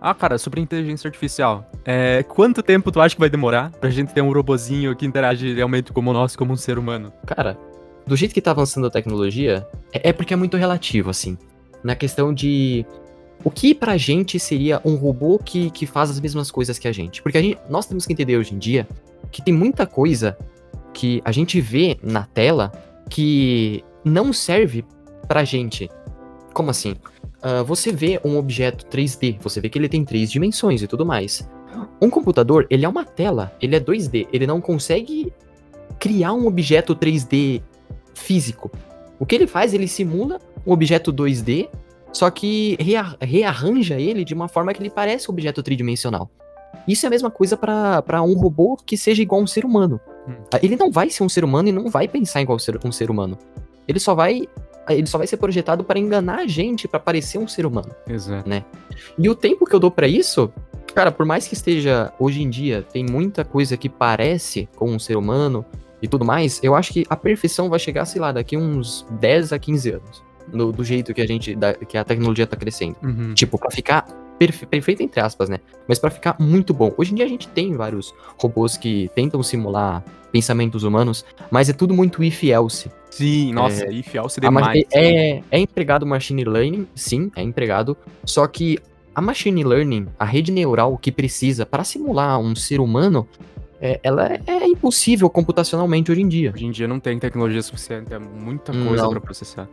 Ah, 0.00 0.14
cara, 0.14 0.38
sobre 0.38 0.60
inteligência 0.60 1.08
artificial. 1.08 1.70
É, 1.84 2.22
quanto 2.22 2.62
tempo 2.62 2.90
tu 2.90 3.00
acha 3.00 3.14
que 3.14 3.20
vai 3.20 3.28
demorar 3.28 3.70
pra 3.72 3.90
gente 3.90 4.14
ter 4.14 4.22
um 4.22 4.32
robozinho 4.32 4.96
que 4.96 5.04
interage 5.04 5.52
realmente 5.52 5.92
como 5.92 6.12
nós, 6.12 6.34
como 6.34 6.54
um 6.54 6.56
ser 6.56 6.78
humano? 6.78 7.12
Cara, 7.26 7.58
do 8.06 8.16
jeito 8.16 8.32
que 8.32 8.40
tá 8.40 8.50
avançando 8.50 8.86
a 8.86 8.90
tecnologia, 8.90 9.66
é, 9.92 10.08
é 10.08 10.12
porque 10.12 10.32
é 10.32 10.36
muito 10.36 10.56
relativo, 10.56 11.10
assim. 11.10 11.36
Na 11.84 11.94
questão 11.94 12.32
de. 12.32 12.86
o 13.44 13.50
que 13.50 13.74
pra 13.74 13.98
gente 13.98 14.38
seria 14.38 14.80
um 14.84 14.94
robô 14.94 15.38
que, 15.38 15.70
que 15.70 15.86
faz 15.86 16.10
as 16.10 16.18
mesmas 16.18 16.50
coisas 16.50 16.78
que 16.78 16.88
a 16.88 16.92
gente? 16.92 17.22
Porque 17.22 17.36
a 17.36 17.42
gente, 17.42 17.58
nós 17.68 17.86
temos 17.86 18.06
que 18.06 18.12
entender 18.12 18.38
hoje 18.38 18.54
em 18.54 18.58
dia 18.58 18.88
que 19.30 19.42
tem 19.42 19.52
muita 19.52 19.86
coisa 19.86 20.36
que 20.94 21.20
a 21.24 21.30
gente 21.30 21.60
vê 21.60 21.98
na 22.02 22.24
tela 22.24 22.72
que 23.08 23.84
não 24.04 24.32
serve 24.32 24.84
pra 25.28 25.44
gente. 25.44 25.90
Como 26.52 26.70
assim? 26.70 26.96
Uh, 27.42 27.64
você 27.64 27.90
vê 27.90 28.20
um 28.24 28.36
objeto 28.36 28.84
3D, 28.86 29.38
você 29.40 29.60
vê 29.60 29.68
que 29.68 29.78
ele 29.78 29.88
tem 29.88 30.04
três 30.04 30.30
dimensões 30.30 30.82
e 30.82 30.86
tudo 30.86 31.06
mais. 31.06 31.48
Um 32.00 32.10
computador, 32.10 32.66
ele 32.68 32.84
é 32.84 32.88
uma 32.88 33.04
tela, 33.04 33.52
ele 33.60 33.76
é 33.76 33.80
2D, 33.80 34.28
ele 34.32 34.46
não 34.46 34.60
consegue 34.60 35.32
criar 35.98 36.32
um 36.32 36.46
objeto 36.46 36.94
3D 36.94 37.62
físico. 38.14 38.70
O 39.18 39.24
que 39.24 39.34
ele 39.34 39.46
faz, 39.46 39.72
ele 39.72 39.88
simula 39.88 40.38
um 40.66 40.72
objeto 40.72 41.12
2D, 41.12 41.68
só 42.12 42.30
que 42.30 42.76
rea 42.80 43.16
rearranja 43.20 43.98
ele 43.98 44.24
de 44.24 44.34
uma 44.34 44.48
forma 44.48 44.72
que 44.74 44.82
ele 44.82 44.90
parece 44.90 45.30
um 45.30 45.32
objeto 45.32 45.62
tridimensional. 45.62 46.30
Isso 46.86 47.06
é 47.06 47.08
a 47.08 47.10
mesma 47.10 47.30
coisa 47.30 47.56
para 47.56 48.22
um 48.22 48.34
robô 48.34 48.76
que 48.76 48.96
seja 48.96 49.22
igual 49.22 49.40
a 49.40 49.44
um 49.44 49.46
ser 49.46 49.64
humano. 49.64 50.00
Hum. 50.28 50.34
Ele 50.62 50.76
não 50.76 50.90
vai 50.90 51.10
ser 51.10 51.22
um 51.22 51.28
ser 51.28 51.44
humano 51.44 51.68
e 51.68 51.72
não 51.72 51.88
vai 51.88 52.08
pensar 52.08 52.40
igual 52.40 52.58
a 52.58 52.86
um 52.86 52.92
ser 52.92 53.10
humano. 53.10 53.38
Ele 53.86 53.98
só 53.98 54.14
vai 54.14 54.46
ele 54.94 55.06
só 55.06 55.18
vai 55.18 55.26
ser 55.26 55.36
projetado 55.36 55.84
para 55.84 55.98
enganar 55.98 56.40
a 56.40 56.46
gente, 56.46 56.88
para 56.88 57.00
parecer 57.00 57.38
um 57.38 57.48
ser 57.48 57.66
humano. 57.66 57.94
Exato. 58.06 58.48
Né? 58.48 58.64
E 59.18 59.28
o 59.28 59.34
tempo 59.34 59.66
que 59.66 59.74
eu 59.74 59.80
dou 59.80 59.90
para 59.90 60.08
isso, 60.08 60.52
cara, 60.94 61.10
por 61.10 61.26
mais 61.26 61.46
que 61.46 61.54
esteja 61.54 62.12
hoje 62.18 62.42
em 62.42 62.50
dia, 62.50 62.84
tem 62.92 63.04
muita 63.04 63.44
coisa 63.44 63.76
que 63.76 63.88
parece 63.88 64.68
com 64.76 64.90
um 64.90 64.98
ser 64.98 65.16
humano 65.16 65.64
e 66.02 66.08
tudo 66.08 66.24
mais, 66.24 66.60
eu 66.62 66.74
acho 66.74 66.92
que 66.92 67.06
a 67.10 67.16
perfeição 67.16 67.68
vai 67.68 67.78
chegar, 67.78 68.04
sei 68.04 68.20
lá, 68.20 68.32
daqui 68.32 68.56
uns 68.56 69.06
10 69.20 69.52
a 69.52 69.58
15 69.58 69.90
anos. 69.90 70.30
No, 70.52 70.72
do 70.72 70.82
jeito 70.82 71.14
que 71.14 71.20
a 71.20 71.26
gente, 71.26 71.54
da, 71.54 71.74
que 71.74 71.96
a 71.96 72.02
tecnologia 72.02 72.44
tá 72.46 72.56
crescendo. 72.56 72.96
Uhum. 73.04 73.34
Tipo, 73.34 73.56
pra 73.56 73.70
ficar 73.70 74.04
perfe 74.40 74.64
perfeito 74.64 75.02
entre 75.02 75.20
aspas, 75.20 75.50
né? 75.50 75.60
Mas 75.86 75.98
para 75.98 76.08
ficar 76.08 76.34
muito 76.40 76.72
bom. 76.72 76.94
Hoje 76.96 77.12
em 77.12 77.14
dia 77.14 77.26
a 77.26 77.28
gente 77.28 77.46
tem 77.48 77.76
vários 77.76 78.14
robôs 78.38 78.78
que 78.78 79.10
tentam 79.14 79.42
simular 79.42 80.02
pensamentos 80.32 80.82
humanos, 80.82 81.26
mas 81.50 81.68
é 81.68 81.74
tudo 81.74 81.92
muito 81.92 82.24
if 82.24 82.42
else. 82.44 82.90
Sim, 83.10 83.52
nossa, 83.52 83.84
é, 83.84 83.92
if 83.92 84.14
else 84.14 84.40
demais. 84.40 84.86
É, 84.92 85.34
é, 85.34 85.42
é 85.50 85.58
empregado 85.58 86.06
machine 86.06 86.42
learning, 86.44 86.86
sim, 86.94 87.30
é 87.36 87.42
empregado, 87.42 87.94
só 88.24 88.46
que 88.46 88.78
a 89.14 89.20
machine 89.20 89.62
learning, 89.62 90.06
a 90.18 90.24
rede 90.24 90.50
neural 90.50 90.96
que 90.96 91.12
precisa 91.12 91.66
para 91.66 91.84
simular 91.84 92.38
um 92.38 92.56
ser 92.56 92.80
humano, 92.80 93.28
é, 93.78 94.00
ela 94.02 94.26
é, 94.26 94.40
é, 94.46 94.66
impossível 94.66 95.28
computacionalmente 95.28 96.10
hoje 96.10 96.22
em 96.22 96.28
dia. 96.28 96.52
Hoje 96.54 96.64
em 96.64 96.70
dia 96.70 96.88
não 96.88 96.98
tem 96.98 97.18
tecnologia 97.18 97.60
suficiente, 97.60 98.14
é 98.14 98.18
muita 98.18 98.72
coisa 98.72 99.06
para 99.06 99.20
processar. 99.20 99.68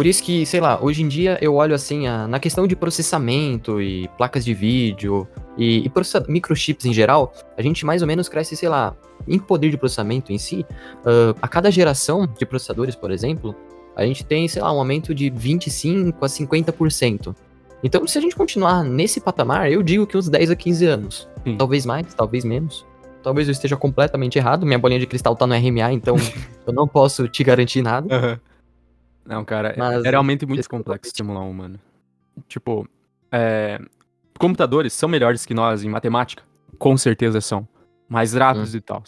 Por 0.00 0.06
isso 0.06 0.22
que, 0.22 0.46
sei 0.46 0.62
lá, 0.62 0.82
hoje 0.82 1.02
em 1.02 1.08
dia 1.08 1.36
eu 1.42 1.54
olho 1.56 1.74
assim, 1.74 2.06
a, 2.06 2.26
na 2.26 2.40
questão 2.40 2.66
de 2.66 2.74
processamento 2.74 3.82
e 3.82 4.08
placas 4.16 4.42
de 4.42 4.54
vídeo 4.54 5.28
e, 5.58 5.84
e 5.84 5.92
microchips 6.26 6.86
em 6.86 6.92
geral, 6.94 7.34
a 7.54 7.60
gente 7.60 7.84
mais 7.84 8.00
ou 8.00 8.08
menos 8.08 8.26
cresce, 8.26 8.56
sei 8.56 8.70
lá, 8.70 8.96
em 9.28 9.38
poder 9.38 9.68
de 9.68 9.76
processamento 9.76 10.32
em 10.32 10.38
si, 10.38 10.64
uh, 11.00 11.36
a 11.42 11.46
cada 11.46 11.70
geração 11.70 12.26
de 12.26 12.46
processadores, 12.46 12.96
por 12.96 13.10
exemplo, 13.10 13.54
a 13.94 14.06
gente 14.06 14.24
tem, 14.24 14.48
sei 14.48 14.62
lá, 14.62 14.72
um 14.72 14.78
aumento 14.78 15.14
de 15.14 15.28
25 15.28 16.24
a 16.24 16.28
50%. 16.28 17.36
Então, 17.84 18.06
se 18.06 18.16
a 18.16 18.22
gente 18.22 18.34
continuar 18.34 18.82
nesse 18.82 19.20
patamar, 19.20 19.70
eu 19.70 19.82
digo 19.82 20.06
que 20.06 20.16
uns 20.16 20.30
10 20.30 20.50
a 20.50 20.56
15 20.56 20.86
anos. 20.86 21.28
Sim. 21.44 21.58
Talvez 21.58 21.84
mais, 21.84 22.06
talvez 22.14 22.42
menos. 22.42 22.86
Talvez 23.22 23.48
eu 23.48 23.52
esteja 23.52 23.76
completamente 23.76 24.38
errado. 24.38 24.64
Minha 24.64 24.78
bolinha 24.78 24.98
de 24.98 25.06
cristal 25.06 25.36
tá 25.36 25.46
no 25.46 25.54
RMA, 25.54 25.92
então 25.92 26.16
eu 26.66 26.72
não 26.72 26.88
posso 26.88 27.28
te 27.28 27.44
garantir 27.44 27.82
nada. 27.82 28.16
Uhum. 28.16 28.49
Não, 29.30 29.44
cara, 29.44 29.68
é 29.68 29.78
Mas, 29.78 30.04
é 30.04 30.10
realmente 30.10 30.44
muito 30.44 30.68
complexo 30.68 31.12
simular 31.14 31.44
um 31.44 31.50
humano. 31.50 31.78
Tipo, 32.48 32.84
é, 33.30 33.80
computadores 34.36 34.92
são 34.92 35.08
melhores 35.08 35.46
que 35.46 35.54
nós 35.54 35.84
em 35.84 35.88
matemática. 35.88 36.42
Com 36.80 36.96
certeza 36.96 37.40
são. 37.40 37.66
Mais 38.08 38.34
rápidos 38.34 38.74
hum. 38.74 38.78
e 38.78 38.80
tal. 38.80 39.04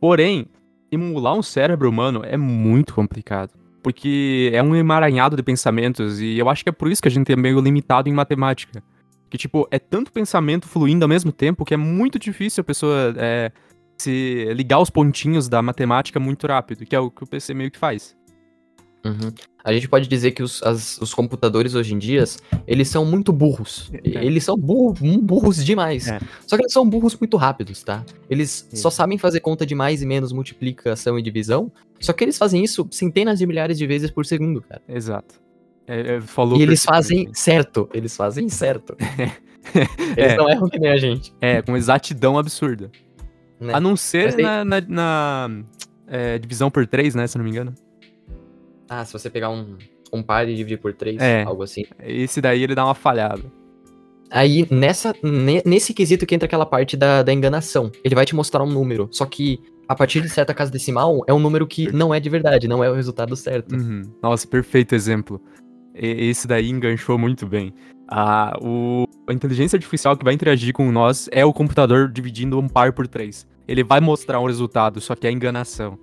Porém, 0.00 0.46
emular 0.90 1.34
um 1.34 1.42
cérebro 1.42 1.90
humano 1.90 2.22
é 2.24 2.38
muito 2.38 2.94
complicado. 2.94 3.50
Porque 3.82 4.50
é 4.54 4.62
um 4.62 4.74
emaranhado 4.74 5.36
de 5.36 5.42
pensamentos. 5.42 6.22
E 6.22 6.38
eu 6.38 6.48
acho 6.48 6.62
que 6.62 6.70
é 6.70 6.72
por 6.72 6.90
isso 6.90 7.02
que 7.02 7.08
a 7.08 7.10
gente 7.10 7.30
é 7.30 7.36
meio 7.36 7.60
limitado 7.60 8.08
em 8.08 8.14
matemática. 8.14 8.82
Que, 9.28 9.36
tipo, 9.36 9.68
é 9.70 9.78
tanto 9.78 10.10
pensamento 10.10 10.66
fluindo 10.66 11.04
ao 11.04 11.08
mesmo 11.08 11.32
tempo 11.32 11.66
que 11.66 11.74
é 11.74 11.76
muito 11.76 12.18
difícil 12.18 12.62
a 12.62 12.64
pessoa 12.64 13.12
é, 13.18 13.52
se 13.98 14.46
ligar 14.54 14.78
os 14.78 14.88
pontinhos 14.88 15.50
da 15.50 15.60
matemática 15.60 16.18
muito 16.18 16.46
rápido, 16.46 16.86
que 16.86 16.96
é 16.96 17.00
o 17.00 17.10
que 17.10 17.24
o 17.24 17.26
PC 17.26 17.52
meio 17.52 17.70
que 17.70 17.78
faz. 17.78 18.16
Uhum. 19.04 19.32
A 19.62 19.72
gente 19.72 19.88
pode 19.88 20.08
dizer 20.08 20.32
que 20.32 20.42
os, 20.42 20.62
as, 20.62 20.98
os 20.98 21.12
computadores 21.12 21.74
hoje 21.74 21.94
em 21.94 21.98
dia, 21.98 22.24
eles 22.66 22.88
são 22.88 23.04
muito 23.04 23.32
burros. 23.32 23.90
É. 23.92 24.24
Eles 24.24 24.44
são 24.44 24.56
burro, 24.56 24.94
burros 25.20 25.64
demais. 25.64 26.08
É. 26.08 26.18
Só 26.46 26.56
que 26.56 26.62
eles 26.62 26.72
são 26.72 26.88
burros 26.88 27.16
muito 27.16 27.36
rápidos, 27.36 27.82
tá? 27.82 28.04
Eles 28.28 28.68
só 28.72 28.88
sabem 28.90 29.18
fazer 29.18 29.40
conta 29.40 29.66
de 29.66 29.74
mais 29.74 30.02
e 30.02 30.06
menos 30.06 30.32
multiplicação 30.32 31.18
e 31.18 31.22
divisão. 31.22 31.70
Só 32.00 32.12
que 32.12 32.24
eles 32.24 32.38
fazem 32.38 32.64
isso 32.64 32.86
centenas 32.90 33.38
de 33.38 33.46
milhares 33.46 33.76
de 33.76 33.86
vezes 33.86 34.10
por 34.10 34.24
segundo, 34.24 34.62
cara. 34.62 34.82
Exato. 34.88 35.40
É, 35.86 36.16
é 36.16 36.20
falou 36.20 36.58
e 36.58 36.62
eles 36.62 36.82
fazem 36.82 37.30
certo. 37.34 37.88
Eles 37.92 38.16
fazem 38.16 38.48
certo. 38.48 38.96
eles 40.16 40.32
é. 40.32 40.36
não 40.36 40.48
erram 40.48 40.68
que 40.68 40.78
nem 40.78 40.90
a 40.90 40.96
gente. 40.96 41.32
É, 41.40 41.60
com 41.60 41.76
exatidão 41.76 42.38
absurda. 42.38 42.90
Né? 43.60 43.72
A 43.74 43.80
não 43.80 43.96
ser 43.96 44.36
na, 44.36 44.64
na, 44.64 44.80
na 44.80 45.50
divisão 46.40 46.70
por 46.70 46.86
três, 46.86 47.14
né? 47.14 47.26
Se 47.26 47.36
não 47.36 47.44
me 47.44 47.50
engano. 47.50 47.74
Ah, 48.88 49.04
se 49.04 49.12
você 49.12 49.30
pegar 49.30 49.50
um, 49.50 49.76
um 50.12 50.22
par 50.22 50.48
e 50.48 50.54
dividir 50.54 50.78
por 50.78 50.92
três, 50.92 51.20
é, 51.20 51.42
algo 51.42 51.62
assim. 51.62 51.84
Esse 52.02 52.40
daí 52.40 52.62
ele 52.62 52.74
dá 52.74 52.84
uma 52.84 52.94
falhada. 52.94 53.42
Aí, 54.30 54.66
nessa, 54.70 55.14
nesse 55.64 55.94
quesito 55.94 56.26
que 56.26 56.34
entra 56.34 56.46
aquela 56.46 56.66
parte 56.66 56.96
da, 56.96 57.22
da 57.22 57.32
enganação. 57.32 57.92
Ele 58.02 58.14
vai 58.14 58.24
te 58.24 58.34
mostrar 58.34 58.64
um 58.64 58.70
número, 58.70 59.08
só 59.12 59.24
que 59.26 59.60
a 59.86 59.94
partir 59.94 60.22
de 60.22 60.28
certa 60.28 60.54
casa 60.54 60.70
decimal 60.70 61.22
é 61.26 61.32
um 61.32 61.38
número 61.38 61.66
que 61.66 61.92
não 61.92 62.12
é 62.12 62.18
de 62.18 62.28
verdade, 62.28 62.66
não 62.66 62.82
é 62.82 62.90
o 62.90 62.94
resultado 62.94 63.36
certo. 63.36 63.74
Uhum. 63.74 64.02
Nossa, 64.22 64.46
perfeito 64.46 64.94
exemplo. 64.94 65.40
Esse 65.94 66.48
daí 66.48 66.70
enganchou 66.70 67.16
muito 67.18 67.46
bem. 67.46 67.72
Ah, 68.08 68.58
o, 68.60 69.06
a 69.28 69.32
inteligência 69.32 69.76
artificial 69.76 70.16
que 70.16 70.24
vai 70.24 70.34
interagir 70.34 70.72
com 70.72 70.90
nós 70.90 71.28
é 71.30 71.44
o 71.44 71.52
computador 71.52 72.10
dividindo 72.10 72.58
um 72.58 72.68
par 72.68 72.92
por 72.92 73.06
três. 73.06 73.46
Ele 73.68 73.84
vai 73.84 74.00
mostrar 74.00 74.40
um 74.40 74.46
resultado, 74.46 75.00
só 75.00 75.14
que 75.14 75.26
é 75.26 75.30
enganação. 75.30 75.98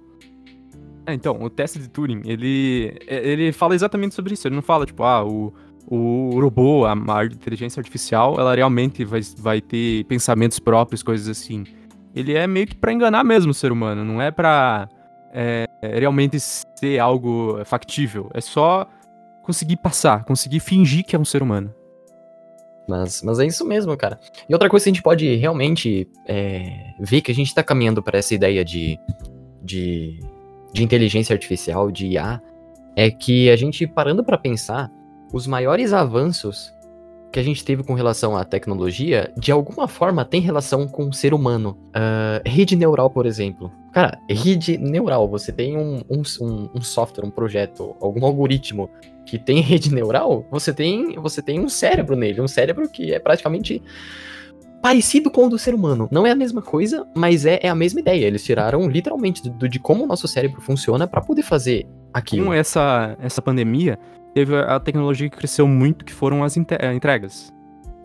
É, 1.05 1.13
então, 1.13 1.41
o 1.41 1.49
teste 1.49 1.79
de 1.79 1.89
Turing, 1.89 2.21
ele, 2.25 2.95
é, 3.07 3.27
ele 3.27 3.51
fala 3.51 3.75
exatamente 3.75 4.13
sobre 4.13 4.33
isso. 4.33 4.47
Ele 4.47 4.55
não 4.55 4.61
fala, 4.61 4.85
tipo, 4.85 5.03
ah, 5.03 5.25
o, 5.25 5.53
o 5.87 6.39
robô, 6.39 6.85
a, 6.85 6.93
a 6.93 7.25
inteligência 7.25 7.79
artificial, 7.79 8.39
ela 8.39 8.55
realmente 8.55 9.03
vai, 9.03 9.21
vai 9.37 9.61
ter 9.61 10.03
pensamentos 10.05 10.59
próprios, 10.59 11.01
coisas 11.01 11.27
assim. 11.27 11.63
Ele 12.15 12.33
é 12.33 12.45
meio 12.45 12.67
que 12.67 12.75
pra 12.75 12.91
enganar 12.91 13.23
mesmo 13.23 13.51
o 13.51 13.53
ser 13.53 13.71
humano, 13.71 14.03
não 14.03 14.21
é 14.21 14.31
pra 14.31 14.87
é, 15.33 15.65
realmente 15.81 16.39
ser 16.39 16.99
algo 16.99 17.63
factível. 17.65 18.29
É 18.33 18.41
só 18.41 18.87
conseguir 19.43 19.77
passar, 19.77 20.23
conseguir 20.23 20.59
fingir 20.59 21.05
que 21.05 21.15
é 21.15 21.19
um 21.19 21.25
ser 21.25 21.41
humano. 21.41 21.73
Mas, 22.87 23.21
mas 23.21 23.39
é 23.39 23.45
isso 23.45 23.65
mesmo, 23.65 23.95
cara. 23.95 24.19
E 24.49 24.53
outra 24.53 24.69
coisa 24.69 24.83
que 24.83 24.89
a 24.89 24.93
gente 24.93 25.03
pode 25.03 25.35
realmente 25.35 26.09
é, 26.27 26.93
ver 26.99 27.21
que 27.21 27.31
a 27.31 27.35
gente 27.35 27.53
tá 27.53 27.63
caminhando 27.63 28.03
para 28.03 28.19
essa 28.19 28.35
ideia 28.35 28.65
de, 28.65 28.99
de 29.63 30.19
de 30.73 30.83
inteligência 30.83 31.33
artificial, 31.33 31.91
de 31.91 32.07
IA, 32.07 32.41
é 32.95 33.09
que 33.09 33.49
a 33.49 33.55
gente 33.55 33.87
parando 33.87 34.23
para 34.23 34.37
pensar, 34.37 34.91
os 35.33 35.47
maiores 35.47 35.93
avanços 35.93 36.73
que 37.31 37.39
a 37.39 37.43
gente 37.43 37.63
teve 37.63 37.81
com 37.83 37.93
relação 37.93 38.35
à 38.35 38.43
tecnologia, 38.43 39.31
de 39.37 39.51
alguma 39.51 39.87
forma 39.87 40.25
tem 40.25 40.41
relação 40.41 40.85
com 40.87 41.07
o 41.07 41.13
ser 41.13 41.33
humano. 41.33 41.77
Uh, 41.89 42.47
rede 42.47 42.75
neural, 42.75 43.09
por 43.09 43.25
exemplo. 43.25 43.71
Cara, 43.93 44.19
rede 44.29 44.77
neural, 44.77 45.29
você 45.29 45.51
tem 45.51 45.77
um, 45.77 46.01
um, 46.09 46.21
um, 46.75 46.81
software, 46.81 47.25
um 47.25 47.31
projeto, 47.31 47.95
algum 48.01 48.25
algoritmo 48.25 48.89
que 49.25 49.37
tem 49.37 49.61
rede 49.63 49.93
neural, 49.93 50.45
você 50.51 50.73
tem, 50.73 51.15
você 51.15 51.41
tem 51.41 51.59
um 51.59 51.69
cérebro 51.69 52.15
nele, 52.15 52.41
um 52.41 52.47
cérebro 52.47 52.89
que 52.89 53.13
é 53.13 53.19
praticamente 53.19 53.81
parecido 54.81 55.29
com 55.29 55.45
o 55.45 55.49
do 55.49 55.59
ser 55.59 55.73
humano. 55.73 56.07
Não 56.11 56.25
é 56.25 56.31
a 56.31 56.35
mesma 56.35 56.61
coisa, 56.61 57.07
mas 57.15 57.45
é, 57.45 57.59
é 57.61 57.69
a 57.69 57.75
mesma 57.75 57.99
ideia. 57.99 58.25
Eles 58.25 58.43
tiraram 58.43 58.89
literalmente 58.89 59.47
do, 59.49 59.69
de 59.69 59.79
como 59.79 60.03
o 60.03 60.07
nosso 60.07 60.27
cérebro 60.27 60.61
funciona 60.61 61.07
para 61.07 61.21
poder 61.21 61.43
fazer 61.43 61.87
aquilo. 62.13 62.45
Com 62.45 62.53
essa, 62.53 63.15
essa 63.21 63.41
pandemia, 63.41 63.99
teve 64.33 64.55
a 64.57 64.79
tecnologia 64.79 65.29
que 65.29 65.37
cresceu 65.37 65.67
muito, 65.67 66.03
que 66.03 66.13
foram 66.13 66.43
as 66.43 66.57
eh, 66.57 66.93
entregas. 66.93 67.53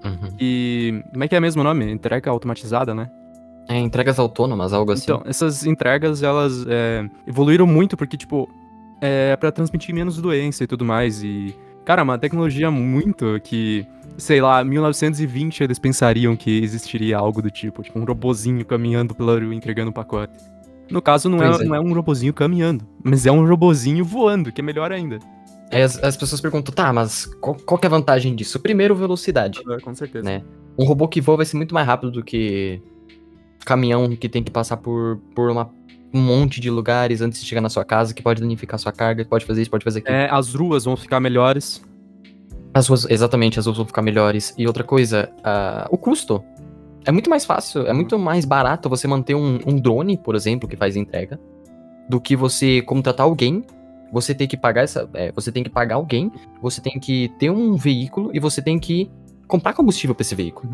Uhum. 0.05 0.29
E 0.39 1.03
como 1.13 1.25
é 1.25 1.29
que 1.29 1.35
é 1.35 1.41
mesmo 1.41 1.63
o 1.63 1.65
nome? 1.65 1.91
Entrega 1.91 2.31
automatizada, 2.31 2.95
né? 2.95 3.11
É, 3.69 3.79
entregas 3.79 4.19
autônomas, 4.19 4.73
algo 4.73 4.93
assim. 4.93 5.05
Então, 5.05 5.23
essas 5.27 5.67
entregas, 5.67 6.23
elas 6.23 6.65
é, 6.69 7.09
evoluíram 7.27 7.67
muito 7.67 7.97
porque, 7.97 8.17
tipo, 8.17 8.49
é 9.01 9.35
para 9.37 9.51
transmitir 9.51 9.95
menos 9.95 10.19
doença 10.19 10.63
e 10.63 10.67
tudo 10.67 10.85
mais. 10.85 11.23
E, 11.23 11.55
cara, 11.85 12.03
uma 12.03 12.17
tecnologia 12.19 12.71
muito 12.71 13.41
que 13.43 13.85
sei 14.19 14.41
lá, 14.41 14.63
1920 14.65 15.63
eles 15.63 15.79
pensariam 15.79 16.37
que 16.37 16.63
existiria 16.63 17.19
algo 17.19 17.43
do 17.43 17.51
tipo, 17.51 17.83
tipo 17.83 17.99
um 17.99 18.05
robozinho 18.05 18.65
caminhando 18.65 19.15
pela 19.15 19.39
rua 19.39 19.55
entregando 19.55 19.91
um 19.91 19.93
pacote. 19.93 20.37
No 20.91 21.03
caso, 21.03 21.29
não 21.29 21.43
é, 21.43 21.49
é, 21.49 21.65
não 21.65 21.75
é 21.75 21.81
um 21.81 21.93
robozinho 21.93 22.33
caminhando, 22.33 22.87
mas 23.03 23.27
é 23.27 23.33
um 23.33 23.47
robozinho 23.47 24.05
voando, 24.05 24.53
que 24.53 24.61
é 24.61 24.65
melhor 24.65 24.93
ainda. 24.93 25.19
Aí 25.73 25.83
as, 25.83 26.03
as 26.03 26.17
pessoas 26.17 26.41
perguntam, 26.41 26.73
tá, 26.73 26.93
mas 26.93 27.27
qual, 27.41 27.57
qual 27.57 27.81
é 27.83 27.87
a 27.87 27.91
vantagem 27.91 28.35
disso? 28.35 28.61
Primeiro, 28.61 28.95
velocidade. 28.95 29.61
É, 29.69 29.81
com 29.81 29.95
certeza. 29.95 30.25
Né? 30.25 30.43
Um 30.79 30.85
robô 30.85 31.09
que 31.09 31.21
voa 31.21 31.39
vai 31.39 31.47
ser 31.47 31.57
muito 31.57 31.75
mais 31.75 31.87
rápido 31.87 32.13
do 32.13 32.23
que 32.23 32.81
caminhão 33.65 34.15
que 34.15 34.29
tem 34.29 34.45
que 34.45 34.51
passar 34.51 34.77
por, 34.77 35.19
por 35.35 35.51
uma, 35.51 35.69
um 36.15 36.21
monte 36.21 36.61
de 36.61 36.71
lugares 36.71 37.21
antes 37.21 37.41
de 37.41 37.47
chegar 37.47 37.61
na 37.61 37.69
sua 37.69 37.85
casa, 37.85 38.15
que 38.15 38.23
pode 38.23 38.41
danificar 38.41 38.79
sua 38.79 38.93
carga, 38.93 39.25
pode 39.25 39.45
fazer 39.45 39.63
isso, 39.63 39.71
pode 39.71 39.85
fazer 39.85 39.99
aquilo. 39.99 40.15
É, 40.15 40.31
as 40.31 40.55
ruas 40.55 40.85
vão 40.85 40.97
ficar 40.97 41.19
melhores. 41.19 41.83
As 42.77 42.89
ruas, 42.89 43.07
exatamente, 43.09 43.59
as 43.59 43.65
ruas 43.65 43.79
vão 43.79 43.87
ficar 43.87 44.03
melhores. 44.03 44.53
E 44.59 44.67
outra 44.67 44.85
coisa, 44.85 45.33
ah, 45.43 45.89
o 45.91 45.97
custo. 45.97 46.45
É 47.07 47.11
muito 47.11 47.31
mais 47.31 47.47
fácil, 47.47 47.87
é 47.87 47.93
muito 47.95 48.19
mais 48.19 48.45
barato 48.45 48.91
você 48.91 49.09
manter 49.09 49.35
um, 49.35 49.59
um 49.65 49.77
drone, 49.77 50.19
por 50.19 50.35
exemplo, 50.35 50.69
que 50.69 50.77
faz 50.77 50.95
entrega, 50.95 51.41
do 52.07 52.21
que 52.21 52.37
você 52.37 52.83
contratar 52.83 53.25
alguém. 53.25 53.65
Você 54.13 54.35
tem 54.35 54.47
que 54.47 54.59
pagar 54.59 54.83
essa. 54.83 55.09
é, 55.15 55.33
você 55.33 55.51
tem 55.51 55.63
que 55.63 55.71
pagar 55.71 55.95
alguém, 55.95 56.31
você 56.61 56.83
tem 56.83 57.01
que 57.01 57.31
ter 57.39 57.49
um 57.49 57.77
veículo 57.77 58.31
e 58.35 58.39
você 58.39 58.61
tem 58.61 58.79
que 58.79 59.11
comprar 59.49 59.73
combustível 59.73 60.15
pra 60.15 60.23
esse 60.23 60.35
veículo. 60.35 60.69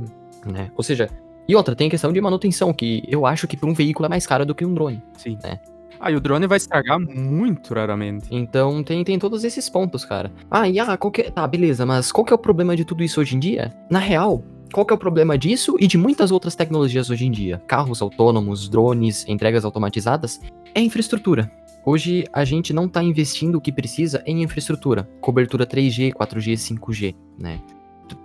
Né? 0.44 0.72
Ou 0.76 0.82
seja, 0.82 1.08
e 1.46 1.54
outra, 1.54 1.76
tem 1.76 1.86
a 1.86 1.90
questão 1.90 2.12
de 2.12 2.20
manutenção, 2.20 2.72
que 2.72 3.04
eu 3.06 3.24
acho 3.24 3.46
que 3.46 3.56
para 3.56 3.68
um 3.70 3.74
veículo 3.74 4.06
é 4.06 4.08
mais 4.08 4.26
caro 4.26 4.44
do 4.44 4.56
que 4.56 4.64
um 4.64 4.74
drone. 4.74 5.00
Sim. 5.16 5.38
É. 5.44 5.60
Ah, 6.04 6.10
e 6.10 6.16
o 6.16 6.20
drone 6.20 6.48
vai 6.48 6.56
estragar 6.56 6.98
muito 6.98 7.72
raramente. 7.72 8.26
Então 8.28 8.82
tem, 8.82 9.04
tem 9.04 9.20
todos 9.20 9.44
esses 9.44 9.68
pontos, 9.68 10.04
cara. 10.04 10.32
Ah, 10.50 10.68
e 10.68 10.80
ah, 10.80 10.96
qual 10.96 11.12
que 11.12 11.22
é... 11.22 11.30
Tá, 11.30 11.46
beleza, 11.46 11.86
mas 11.86 12.10
qual 12.10 12.24
que 12.24 12.32
é 12.32 12.34
o 12.34 12.38
problema 12.38 12.74
de 12.74 12.84
tudo 12.84 13.04
isso 13.04 13.20
hoje 13.20 13.36
em 13.36 13.38
dia? 13.38 13.72
Na 13.88 14.00
real, 14.00 14.42
qual 14.72 14.84
que 14.84 14.92
é 14.92 14.96
o 14.96 14.98
problema 14.98 15.38
disso 15.38 15.76
e 15.78 15.86
de 15.86 15.96
muitas 15.96 16.32
outras 16.32 16.56
tecnologias 16.56 17.08
hoje 17.08 17.24
em 17.24 17.30
dia? 17.30 17.62
Carros 17.68 18.02
autônomos, 18.02 18.68
drones, 18.68 19.24
entregas 19.28 19.64
automatizadas? 19.64 20.40
É 20.74 20.80
infraestrutura. 20.80 21.48
Hoje 21.86 22.24
a 22.32 22.44
gente 22.44 22.72
não 22.72 22.88
tá 22.88 23.00
investindo 23.00 23.54
o 23.54 23.60
que 23.60 23.70
precisa 23.70 24.24
em 24.26 24.42
infraestrutura. 24.42 25.08
Cobertura 25.20 25.64
3G, 25.64 26.12
4G, 26.14 26.54
5G, 26.54 27.14
né? 27.38 27.60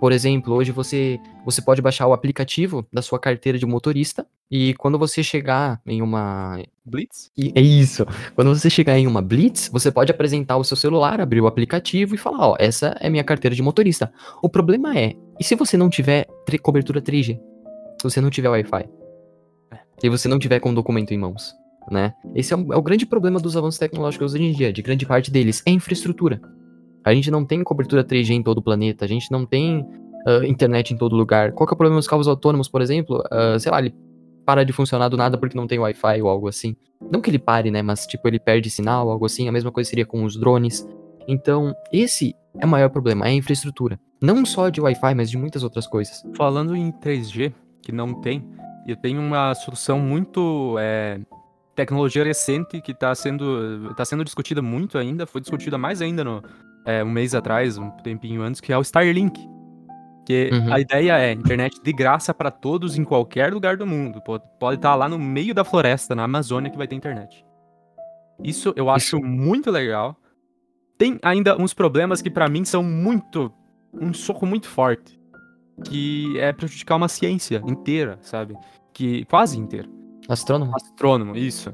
Por 0.00 0.12
exemplo, 0.12 0.54
hoje 0.54 0.70
você, 0.72 1.18
você 1.44 1.62
pode 1.62 1.80
baixar 1.80 2.06
o 2.06 2.12
aplicativo 2.12 2.86
da 2.92 3.02
sua 3.02 3.18
carteira 3.18 3.58
de 3.58 3.66
motorista 3.66 4.26
e 4.50 4.74
quando 4.74 4.98
você 4.98 5.22
chegar 5.22 5.80
em 5.86 6.00
uma 6.00 6.62
Blitz? 6.84 7.30
e 7.36 7.52
é 7.54 7.60
isso. 7.60 8.06
Quando 8.34 8.54
você 8.54 8.70
chegar 8.70 8.98
em 8.98 9.06
uma 9.06 9.20
blitz, 9.20 9.68
você 9.68 9.90
pode 9.90 10.10
apresentar 10.10 10.56
o 10.56 10.64
seu 10.64 10.76
celular, 10.76 11.20
abrir 11.20 11.40
o 11.40 11.46
aplicativo 11.46 12.14
e 12.14 12.18
falar, 12.18 12.48
ó, 12.48 12.56
essa 12.58 12.96
é 13.00 13.10
minha 13.10 13.24
carteira 13.24 13.54
de 13.54 13.62
motorista. 13.62 14.12
O 14.42 14.48
problema 14.48 14.96
é, 14.98 15.14
e 15.38 15.44
se 15.44 15.54
você 15.54 15.76
não 15.76 15.90
tiver 15.90 16.26
cobertura 16.62 17.00
3G? 17.00 17.38
Se 17.98 18.04
você 18.04 18.20
não 18.20 18.30
tiver 18.30 18.48
Wi-Fi? 18.48 18.88
Se 19.98 20.08
você 20.08 20.28
não 20.28 20.38
tiver 20.38 20.60
com 20.60 20.70
o 20.70 20.74
documento 20.74 21.12
em 21.12 21.18
mãos, 21.18 21.52
né? 21.90 22.14
Esse 22.34 22.54
é 22.54 22.56
o, 22.56 22.72
é 22.72 22.76
o 22.76 22.82
grande 22.82 23.04
problema 23.04 23.40
dos 23.40 23.56
avanços 23.56 23.78
tecnológicos 23.78 24.34
hoje 24.34 24.44
em 24.44 24.52
dia, 24.52 24.72
de 24.72 24.80
grande 24.80 25.04
parte 25.04 25.30
deles, 25.30 25.62
é 25.66 25.70
infraestrutura. 25.70 26.40
A 27.08 27.14
gente 27.14 27.30
não 27.30 27.44
tem 27.44 27.62
cobertura 27.62 28.04
3G 28.04 28.30
em 28.30 28.42
todo 28.42 28.58
o 28.58 28.62
planeta, 28.62 29.04
a 29.04 29.08
gente 29.08 29.30
não 29.30 29.46
tem 29.46 29.86
ah, 30.26 30.46
internet 30.46 30.92
em 30.92 30.96
todo 30.96 31.16
lugar. 31.16 31.52
Qual 31.52 31.66
que 31.66 31.72
é 31.72 31.74
o 31.74 31.76
problema 31.76 31.98
dos 31.98 32.06
carros 32.06 32.28
autônomos, 32.28 32.68
por 32.68 32.82
exemplo? 32.82 33.22
Ah, 33.30 33.58
sei 33.58 33.72
lá, 33.72 33.78
ele 33.78 33.94
para 34.44 34.64
de 34.64 34.72
funcionar 34.72 35.10
do 35.10 35.16
nada 35.16 35.36
porque 35.36 35.56
não 35.56 35.66
tem 35.66 35.78
Wi-Fi 35.78 36.22
ou 36.22 36.28
algo 36.28 36.48
assim. 36.48 36.74
Não 37.10 37.20
que 37.20 37.28
ele 37.28 37.38
pare, 37.38 37.70
né? 37.70 37.82
Mas, 37.82 38.06
tipo, 38.06 38.26
ele 38.26 38.38
perde 38.38 38.70
sinal, 38.70 39.10
algo 39.10 39.26
assim. 39.26 39.46
A 39.46 39.52
mesma 39.52 39.70
coisa 39.70 39.90
seria 39.90 40.06
com 40.06 40.24
os 40.24 40.38
drones. 40.38 40.88
Então, 41.26 41.74
esse 41.92 42.34
é 42.58 42.64
o 42.64 42.68
maior 42.68 42.88
problema, 42.88 43.26
é 43.26 43.28
a 43.28 43.34
infraestrutura. 43.34 44.00
Não 44.22 44.46
só 44.46 44.70
de 44.70 44.80
Wi-Fi, 44.80 45.14
mas 45.14 45.30
de 45.30 45.36
muitas 45.36 45.62
outras 45.62 45.86
coisas. 45.86 46.24
Falando 46.34 46.74
em 46.74 46.90
3G, 46.90 47.52
que 47.82 47.92
não 47.92 48.14
tem, 48.14 48.42
eu 48.86 48.96
tenho 48.96 49.20
uma 49.20 49.54
solução 49.54 50.00
muito. 50.00 50.76
é, 50.78 51.20
tecnologia 51.74 52.24
recente 52.24 52.80
que 52.80 52.90
está 52.90 53.14
sendo, 53.14 53.94
tá 53.94 54.04
sendo 54.04 54.24
discutida 54.24 54.60
muito 54.60 54.98
ainda, 54.98 55.26
foi 55.26 55.40
discutida 55.40 55.78
mais 55.78 56.02
ainda 56.02 56.24
no, 56.24 56.42
é, 56.88 57.04
um 57.04 57.10
mês 57.10 57.34
atrás, 57.34 57.76
um 57.78 57.90
tempinho 57.90 58.42
antes, 58.42 58.60
que 58.60 58.72
é 58.72 58.78
o 58.78 58.82
Starlink. 58.82 59.38
Que 60.26 60.50
Uhum. 60.52 60.72
a 60.74 60.80
ideia 60.80 61.18
é 61.18 61.32
internet 61.32 61.80
de 61.82 61.92
graça 61.92 62.34
para 62.34 62.50
todos 62.50 62.98
em 62.98 63.04
qualquer 63.04 63.52
lugar 63.52 63.76
do 63.76 63.86
mundo. 63.86 64.20
Pode, 64.22 64.44
estar 64.76 64.94
lá 64.94 65.08
no 65.08 65.18
meio 65.18 65.54
da 65.54 65.64
floresta, 65.64 66.14
na 66.14 66.24
Amazônia, 66.24 66.70
que 66.70 66.76
vai 66.76 66.86
ter 66.86 66.94
internet. 66.96 67.44
Isso 68.44 68.72
eu 68.76 68.90
acho 68.90 69.18
muito 69.20 69.70
legal. 69.70 70.16
Tem 70.98 71.18
ainda 71.22 71.56
uns 71.60 71.72
problemas 71.72 72.20
que 72.20 72.30
pra 72.30 72.48
mim 72.48 72.64
são 72.64 72.82
muito. 72.82 73.52
um 73.94 74.12
soco 74.12 74.44
muito 74.44 74.68
forte. 74.68 75.18
Que 75.84 76.38
é 76.38 76.52
prejudicar 76.52 76.96
uma 76.96 77.08
ciência 77.08 77.62
inteira, 77.66 78.18
sabe? 78.20 78.54
Que. 78.92 79.24
quase 79.26 79.58
inteira. 79.58 79.88
Astrônomo? 80.28 80.72
Astrônomo, 80.76 81.36
isso. 81.36 81.72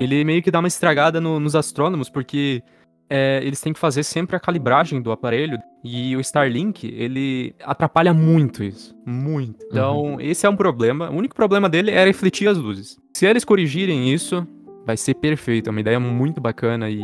Ele 0.00 0.24
meio 0.24 0.42
que 0.42 0.50
dá 0.50 0.58
uma 0.58 0.66
estragada 0.66 1.20
no- 1.20 1.38
nos 1.38 1.54
astrônomos, 1.54 2.08
porque 2.10 2.60
é, 3.08 3.40
eles 3.44 3.60
têm 3.60 3.72
que 3.72 3.78
fazer 3.78 4.02
sempre 4.02 4.36
a 4.36 4.40
calibragem 4.40 5.00
do 5.02 5.12
aparelho. 5.12 5.58
E 5.84 6.16
o 6.16 6.20
Starlink, 6.20 6.86
ele 6.86 7.54
atrapalha 7.62 8.14
muito 8.14 8.62
isso. 8.64 8.94
Muito. 9.06 9.64
Então, 9.66 10.16
esse 10.20 10.46
é 10.46 10.48
um 10.48 10.56
problema. 10.56 11.10
O 11.10 11.14
único 11.16 11.34
problema 11.34 11.68
dele 11.68 11.90
é 11.90 12.04
refletir 12.04 12.48
as 12.48 12.56
luzes. 12.56 12.96
Se 13.14 13.26
eles 13.26 13.44
corrigirem 13.44 14.12
isso, 14.12 14.46
vai 14.86 14.96
ser 14.96 15.14
perfeito. 15.14 15.68
É 15.68 15.70
uma 15.70 15.80
ideia 15.80 16.00
muito 16.00 16.40
bacana 16.40 16.88
e. 16.90 17.00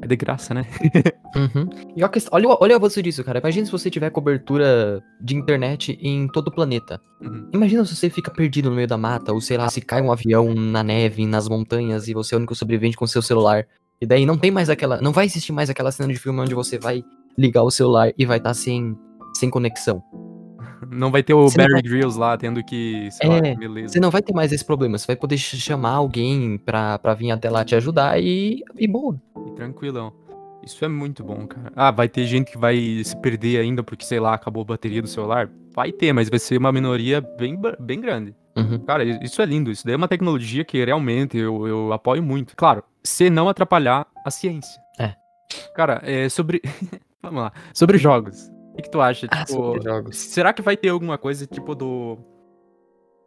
É 0.00 0.06
de 0.06 0.14
graça, 0.16 0.54
né? 0.54 0.64
Uhum. 1.34 1.66
E 1.96 2.02
olha, 2.30 2.48
o- 2.48 2.58
olha 2.60 2.74
o 2.74 2.76
avanço 2.76 3.02
disso, 3.02 3.24
cara. 3.24 3.38
Imagina 3.38 3.64
se 3.64 3.72
você 3.72 3.88
tiver 3.90 4.10
cobertura 4.10 5.02
de 5.18 5.34
internet 5.34 5.98
em 6.02 6.28
todo 6.28 6.48
o 6.48 6.52
planeta. 6.54 7.00
Uhum. 7.22 7.48
Imagina 7.54 7.82
se 7.86 7.96
você 7.96 8.10
fica 8.10 8.30
perdido 8.30 8.68
no 8.68 8.76
meio 8.76 8.86
da 8.86 8.98
mata, 8.98 9.32
ou 9.32 9.40
sei 9.40 9.56
lá, 9.56 9.66
se 9.70 9.80
cai 9.80 10.02
um 10.02 10.12
avião 10.12 10.52
na 10.54 10.82
neve, 10.82 11.24
nas 11.24 11.48
montanhas, 11.48 12.06
e 12.06 12.12
você 12.12 12.34
é 12.34 12.36
o 12.36 12.38
único 12.38 12.54
sobrevivente 12.54 12.98
com 12.98 13.06
seu 13.06 13.22
celular. 13.22 13.66
E 14.02 14.06
daí 14.06 14.26
não 14.26 14.36
tem 14.36 14.50
mais 14.50 14.68
aquela. 14.68 15.00
Não 15.00 15.12
vai 15.12 15.26
existir 15.26 15.52
mais 15.52 15.70
aquela 15.70 15.92
cena 15.92 16.12
de 16.12 16.18
filme 16.18 16.40
onde 16.40 16.54
você 16.56 16.76
vai 16.76 17.04
ligar 17.38 17.62
o 17.62 17.70
celular 17.70 18.12
e 18.18 18.26
vai 18.26 18.38
estar 18.38 18.52
sem, 18.52 18.98
sem 19.32 19.48
conexão. 19.48 20.02
Não 20.90 21.12
vai 21.12 21.22
ter 21.22 21.34
o 21.34 21.48
Você 21.48 21.56
Barry 21.56 21.72
vai- 21.74 21.82
Grylls 21.82 22.18
lá 22.18 22.36
tendo 22.36 22.64
que. 22.64 23.08
Sei 23.12 23.28
lá, 23.28 23.36
É, 23.38 23.54
beleza. 23.54 23.92
Você 23.92 24.00
não 24.00 24.10
vai 24.10 24.20
ter 24.20 24.32
mais 24.34 24.50
esse 24.52 24.64
problema. 24.64 24.98
Você 24.98 25.06
vai 25.06 25.14
poder 25.14 25.38
ch- 25.38 25.54
chamar 25.56 25.92
alguém 25.92 26.58
pra, 26.58 26.98
pra 26.98 27.14
vir 27.14 27.30
até 27.30 27.48
lá 27.48 27.64
te 27.64 27.76
ajudar 27.76 28.20
e, 28.20 28.64
e 28.76 28.88
boa. 28.88 29.16
E 29.46 29.52
tranquilão. 29.52 30.12
Isso 30.64 30.84
é 30.84 30.88
muito 30.88 31.22
bom, 31.22 31.46
cara. 31.46 31.72
Ah, 31.76 31.92
vai 31.92 32.08
ter 32.08 32.24
gente 32.26 32.50
que 32.50 32.58
vai 32.58 32.76
se 33.04 33.16
perder 33.16 33.58
ainda 33.60 33.84
porque, 33.84 34.04
sei 34.04 34.18
lá, 34.18 34.34
acabou 34.34 34.62
a 34.62 34.66
bateria 34.66 35.00
do 35.00 35.08
celular? 35.08 35.48
Vai 35.74 35.92
ter, 35.92 36.12
mas 36.12 36.28
vai 36.28 36.38
ser 36.40 36.58
uma 36.58 36.72
minoria 36.72 37.20
bem, 37.20 37.56
bem 37.80 38.00
grande. 38.00 38.34
Uhum. 38.56 38.78
Cara, 38.80 39.02
isso 39.04 39.40
é 39.40 39.46
lindo. 39.46 39.70
Isso 39.70 39.84
daí 39.84 39.94
é 39.94 39.96
uma 39.96 40.08
tecnologia 40.08 40.64
que 40.64 40.84
realmente 40.84 41.38
eu, 41.38 41.66
eu 41.68 41.92
apoio 41.92 42.22
muito. 42.22 42.54
Claro, 42.56 42.82
se 43.04 43.28
não 43.30 43.48
atrapalhar 43.48 44.06
a 44.24 44.30
ciência. 44.30 44.80
É. 44.98 45.14
Cara, 45.74 46.00
é 46.04 46.28
sobre. 46.28 46.60
Vamos 47.22 47.42
lá. 47.42 47.52
Sobre 47.74 47.98
jogos. 47.98 48.48
O 48.72 48.76
que, 48.76 48.82
que 48.82 48.90
tu 48.90 49.00
acha? 49.00 49.26
Ah, 49.30 49.44
tipo, 49.44 49.58
sobre 49.58 49.82
jogos. 49.82 50.16
será 50.16 50.52
que 50.52 50.62
vai 50.62 50.76
ter 50.76 50.88
alguma 50.88 51.18
coisa 51.18 51.46
tipo 51.46 51.74
do. 51.74 52.18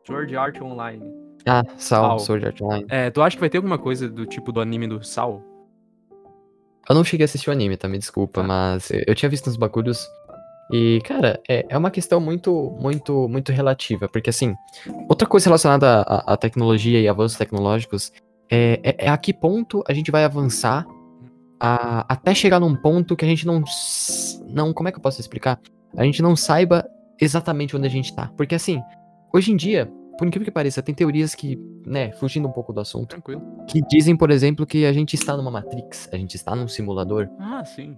Sword 0.05 0.35
Art 0.35 0.61
Online? 0.61 1.03
Ah, 1.47 1.63
Sal, 1.77 2.09
Sal. 2.09 2.19
Sword 2.19 2.45
Art 2.47 2.61
Online. 2.61 2.85
É, 2.89 3.09
tu 3.09 3.21
acha 3.21 3.35
que 3.35 3.39
vai 3.39 3.49
ter 3.49 3.57
alguma 3.57 3.77
coisa 3.77 4.07
do 4.09 4.25
tipo 4.25 4.51
do 4.51 4.59
anime 4.61 4.87
do 4.87 5.03
Sal? 5.03 5.41
Eu 6.87 6.93
não 6.95 7.03
cheguei 7.03 7.23
a 7.23 7.25
assistir 7.25 7.49
o 7.49 7.53
anime, 7.53 7.75
tá? 7.77 7.87
Me 7.87 7.97
desculpa, 7.97 8.41
Tá. 8.41 8.47
mas 8.47 8.91
eu, 8.91 9.01
eu 9.07 9.15
tinha 9.15 9.29
visto 9.29 9.49
uns 9.49 9.55
bagulhos. 9.57 10.07
E, 10.71 10.99
cara, 11.05 11.39
é, 11.49 11.65
é 11.69 11.77
uma 11.77 11.89
questão 11.91 12.19
muito, 12.19 12.75
muito, 12.79 13.27
muito 13.27 13.51
relativa. 13.51 14.07
Porque, 14.07 14.29
assim, 14.29 14.53
outra 15.09 15.27
coisa 15.27 15.47
relacionada 15.49 16.01
à, 16.01 16.33
à 16.33 16.37
tecnologia 16.37 16.99
e 16.99 17.07
avanços 17.07 17.37
tecnológicos 17.37 18.11
é, 18.49 18.79
é, 18.83 19.05
é 19.05 19.09
a 19.09 19.17
que 19.17 19.33
ponto 19.33 19.83
a 19.87 19.93
gente 19.93 20.11
vai 20.11 20.23
avançar 20.23 20.85
a- 21.59 22.05
até 22.09 22.33
chegar 22.35 22.59
num 22.59 22.75
ponto 22.75 23.15
que 23.15 23.25
a 23.25 23.27
gente 23.27 23.45
não. 23.45 23.63
Não, 24.47 24.73
como 24.73 24.87
é 24.89 24.91
que 24.91 24.97
eu 24.97 25.01
posso 25.01 25.19
explicar? 25.21 25.59
A 25.95 26.03
gente 26.03 26.21
não 26.21 26.35
saiba 26.35 26.85
exatamente 27.19 27.75
onde 27.75 27.87
a 27.87 27.89
gente 27.89 28.13
tá. 28.13 28.29
Porque, 28.35 28.55
assim, 28.55 28.81
hoje 29.33 29.51
em 29.51 29.55
dia, 29.55 29.89
por 30.17 30.27
incrível 30.27 30.45
que 30.45 30.51
pareça, 30.51 30.81
tem 30.81 30.93
teorias 30.93 31.33
que, 31.33 31.57
né, 31.85 32.11
fugindo 32.13 32.47
um 32.47 32.51
pouco 32.51 32.73
do 32.73 32.79
assunto, 32.81 33.09
Tranquilo. 33.09 33.41
que 33.67 33.81
dizem, 33.81 34.15
por 34.15 34.29
exemplo, 34.31 34.65
que 34.65 34.85
a 34.85 34.91
gente 34.93 35.13
está 35.13 35.35
numa 35.37 35.49
Matrix, 35.51 36.09
a 36.11 36.17
gente 36.17 36.35
está 36.35 36.55
num 36.55 36.67
simulador. 36.67 37.29
Ah, 37.39 37.63
sim. 37.65 37.97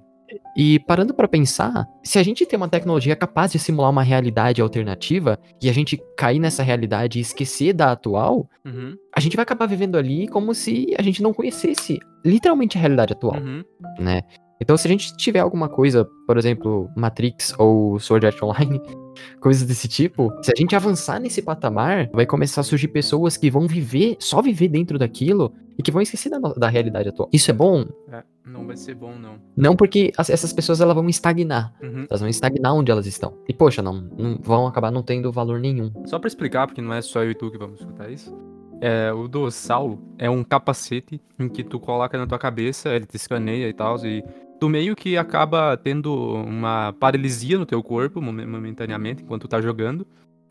E 0.56 0.80
parando 0.80 1.14
pra 1.14 1.28
pensar, 1.28 1.88
se 2.04 2.18
a 2.18 2.24
gente 2.24 2.46
tem 2.46 2.58
uma 2.58 2.68
tecnologia 2.68 3.16
capaz 3.16 3.52
de 3.52 3.60
simular 3.60 3.92
uma 3.92 4.04
realidade 4.04 4.62
alternativa 4.62 5.40
e 5.62 5.70
a 5.70 5.74
gente 5.74 6.02
cair 6.18 6.40
nessa 6.40 6.64
realidade 6.64 7.20
e 7.20 7.22
esquecer 7.22 7.74
da 7.74 7.92
atual, 7.92 8.50
Uhum, 8.66 8.98
a 9.16 9.20
gente 9.22 9.38
vai 9.38 9.44
acabar 9.44 9.66
vivendo 9.66 9.98
ali 9.98 10.28
como 10.28 10.54
se 10.54 10.94
a 10.98 11.02
gente 11.02 11.24
não 11.24 11.34
conhecesse 11.34 12.00
literalmente 12.26 12.78
a 12.78 12.82
realidade 12.82 13.14
atual, 13.14 13.38
uhum. 13.38 13.64
né? 13.98 14.22
Então, 14.60 14.76
se 14.76 14.88
a 14.88 14.92
gente 14.92 15.16
tiver 15.16 15.40
alguma 15.40 15.70
coisa, 15.70 16.06
por 16.26 16.38
exemplo, 16.38 16.90
Matrix 16.96 17.54
ou 17.58 18.00
Sword 18.00 18.26
Art 18.26 18.42
Online, 18.42 18.82
coisas 19.40 19.68
desse 19.68 19.88
tipo, 19.88 20.32
se 20.42 20.52
a 20.52 20.60
gente 20.60 20.76
avançar 20.76 21.20
nesse 21.20 21.42
patamar, 21.42 22.10
vai 22.12 22.26
começar 22.26 22.62
a 22.62 22.64
surgir 22.64 22.88
pessoas 22.88 23.38
que 23.38 23.52
vão 23.52 23.68
viver, 23.68 24.18
só 24.20 24.42
viver 24.42 24.68
dentro 24.68 24.98
daquilo 24.98 25.54
e 25.78 25.84
que 25.84 25.92
vão 25.92 26.02
esquecer 26.02 26.30
da, 26.30 26.40
da 26.40 26.68
realidade 26.70 27.10
atual. 27.10 27.30
Isso 27.32 27.52
é 27.52 27.54
bom? 27.54 27.86
É, 28.12 28.24
não 28.46 28.66
vai 28.66 28.76
ser 28.76 28.96
bom, 28.96 29.14
não. 29.18 29.36
Não 29.56 29.76
porque 29.76 30.12
as- 30.18 30.30
essas 30.30 30.52
pessoas 30.52 30.82
elas 30.82 30.96
vão 30.96 31.08
estagnar. 31.08 31.74
Uhum. 31.82 32.06
Elas 32.10 32.20
vão 32.22 32.30
estagnar 32.30 32.74
onde 32.74 32.92
elas 32.92 33.06
estão. 33.06 33.34
E, 33.48 33.54
poxa, 33.54 33.82
não, 33.82 33.94
não 34.18 34.38
vão 34.42 34.66
acabar 34.68 34.90
não 34.92 35.04
tendo 35.04 35.32
valor 35.32 35.60
nenhum. 35.60 35.92
Só 36.06 36.18
pra 36.20 36.28
explicar, 36.28 36.66
porque 36.68 36.82
não 36.82 36.94
é 36.94 37.02
só 37.02 37.24
eu 37.24 37.32
e 37.32 37.36
tu 37.36 37.52
que 37.52 37.58
vamos 37.58 37.80
escutar 37.80 38.10
isso. 38.10 38.36
É, 38.80 39.12
o 39.12 39.28
do 39.28 39.50
Sal 39.50 39.98
é 40.20 40.30
um 40.30 40.44
capacete 40.44 41.20
em 41.40 41.50
que 41.50 41.64
tu 41.64 41.80
coloca 41.80 42.16
na 42.18 42.28
tua 42.28 42.38
cabeça, 42.38 42.90
ele 42.90 43.06
te 43.08 43.16
escaneia 43.16 43.68
e 43.68 43.74
tal, 43.74 43.98
e 44.06 44.24
tu 44.60 44.70
meio 44.70 44.96
que 44.96 45.18
acaba 45.18 45.76
tendo 45.78 46.14
uma 46.14 46.94
paralisia 47.00 47.58
no 47.58 47.66
teu 47.66 47.82
corpo 47.82 48.22
momentaneamente 48.22 49.24
enquanto 49.24 49.44
tu 49.44 49.48
tá 49.48 49.60
jogando. 49.62 50.06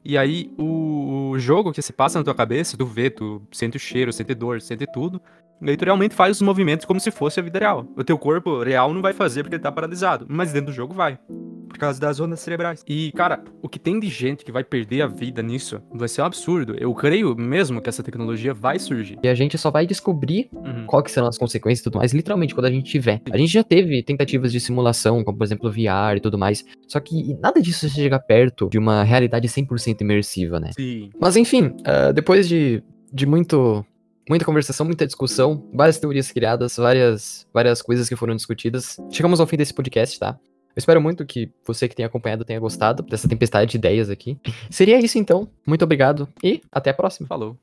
E 0.08 0.16
aí 0.16 0.52
o, 0.56 1.30
o 1.32 1.38
jogo 1.38 1.72
que 1.72 1.82
se 1.82 1.92
passa 1.92 2.16
na 2.16 2.24
tua 2.24 2.34
cabeça, 2.34 2.76
tu 2.76 2.86
vê, 2.86 3.10
tu 3.10 3.42
sente 3.50 3.76
o 3.76 3.80
cheiro, 3.80 4.12
sente 4.12 4.34
dor, 4.34 4.60
sente 4.60 4.86
tudo. 4.86 5.20
E 5.60 5.70
aí 5.70 5.76
tu 5.76 5.84
realmente 5.84 6.14
faz 6.14 6.36
os 6.36 6.42
movimentos 6.42 6.86
como 6.86 7.00
se 7.00 7.10
fosse 7.10 7.40
a 7.40 7.42
vida 7.42 7.58
real. 7.58 7.84
O 7.96 8.04
teu 8.04 8.16
corpo 8.16 8.62
real 8.62 8.94
não 8.94 9.02
vai 9.02 9.12
fazer 9.12 9.42
porque 9.42 9.56
ele 9.56 9.62
tá 9.62 9.72
paralisado, 9.72 10.24
mas 10.28 10.52
dentro 10.52 10.66
do 10.66 10.72
jogo 10.72 10.94
vai. 10.94 11.18
Por 11.68 11.78
causa 11.78 12.00
das 12.00 12.20
ondas 12.20 12.40
cerebrais. 12.40 12.82
E, 12.86 13.12
cara, 13.12 13.42
o 13.62 13.68
que 13.68 13.78
tem 13.78 13.98
de 14.00 14.08
gente 14.08 14.44
que 14.44 14.52
vai 14.52 14.64
perder 14.64 15.02
a 15.02 15.06
vida 15.06 15.42
nisso 15.42 15.82
vai 15.92 16.08
ser 16.08 16.22
um 16.22 16.24
absurdo. 16.24 16.74
Eu 16.78 16.94
creio 16.94 17.36
mesmo 17.36 17.80
que 17.80 17.88
essa 17.88 18.02
tecnologia 18.02 18.54
vai 18.54 18.78
surgir. 18.78 19.18
E 19.22 19.28
a 19.28 19.34
gente 19.34 19.58
só 19.58 19.70
vai 19.70 19.86
descobrir 19.86 20.48
uhum. 20.52 20.86
qual 20.86 21.02
que 21.02 21.10
serão 21.10 21.26
as 21.28 21.36
consequências 21.38 21.80
e 21.80 21.84
tudo 21.84 21.98
mais, 21.98 22.12
literalmente, 22.12 22.54
quando 22.54 22.66
a 22.66 22.70
gente 22.70 22.90
tiver. 22.90 23.20
A 23.30 23.36
gente 23.36 23.52
já 23.52 23.64
teve 23.64 24.02
tentativas 24.02 24.52
de 24.52 24.60
simulação, 24.60 25.22
como 25.24 25.36
por 25.36 25.44
exemplo 25.44 25.70
VR 25.70 26.16
e 26.16 26.20
tudo 26.20 26.38
mais. 26.38 26.64
Só 26.86 27.00
que 27.00 27.34
nada 27.40 27.60
disso 27.60 27.88
chega 27.88 28.18
perto 28.18 28.68
de 28.68 28.78
uma 28.78 29.02
realidade 29.02 29.48
100% 29.48 30.00
imersiva, 30.00 30.60
né? 30.60 30.70
Sim. 30.72 31.10
Mas 31.20 31.36
enfim, 31.36 31.74
uh, 31.80 32.12
depois 32.12 32.48
de, 32.48 32.82
de 33.12 33.26
muito 33.26 33.84
muita 34.28 34.44
conversação, 34.44 34.84
muita 34.84 35.06
discussão, 35.06 35.64
várias 35.72 35.98
teorias 35.98 36.30
criadas, 36.30 36.76
várias, 36.76 37.46
várias 37.52 37.80
coisas 37.80 38.08
que 38.08 38.16
foram 38.16 38.34
discutidas. 38.34 38.96
Chegamos 39.10 39.40
ao 39.40 39.46
fim 39.46 39.56
desse 39.56 39.72
podcast, 39.72 40.18
tá? 40.18 40.38
Eu 40.76 40.80
espero 40.80 41.00
muito 41.00 41.24
que 41.24 41.50
você 41.66 41.88
que 41.88 41.96
tenha 41.96 42.06
acompanhado 42.06 42.44
tenha 42.44 42.60
gostado 42.60 43.02
dessa 43.02 43.26
tempestade 43.26 43.70
de 43.70 43.78
ideias 43.78 44.10
aqui. 44.10 44.38
Seria 44.70 44.98
isso 44.98 45.18
então. 45.18 45.48
Muito 45.66 45.82
obrigado 45.82 46.28
e 46.44 46.60
até 46.70 46.90
a 46.90 46.94
próxima. 46.94 47.26
Falou. 47.26 47.56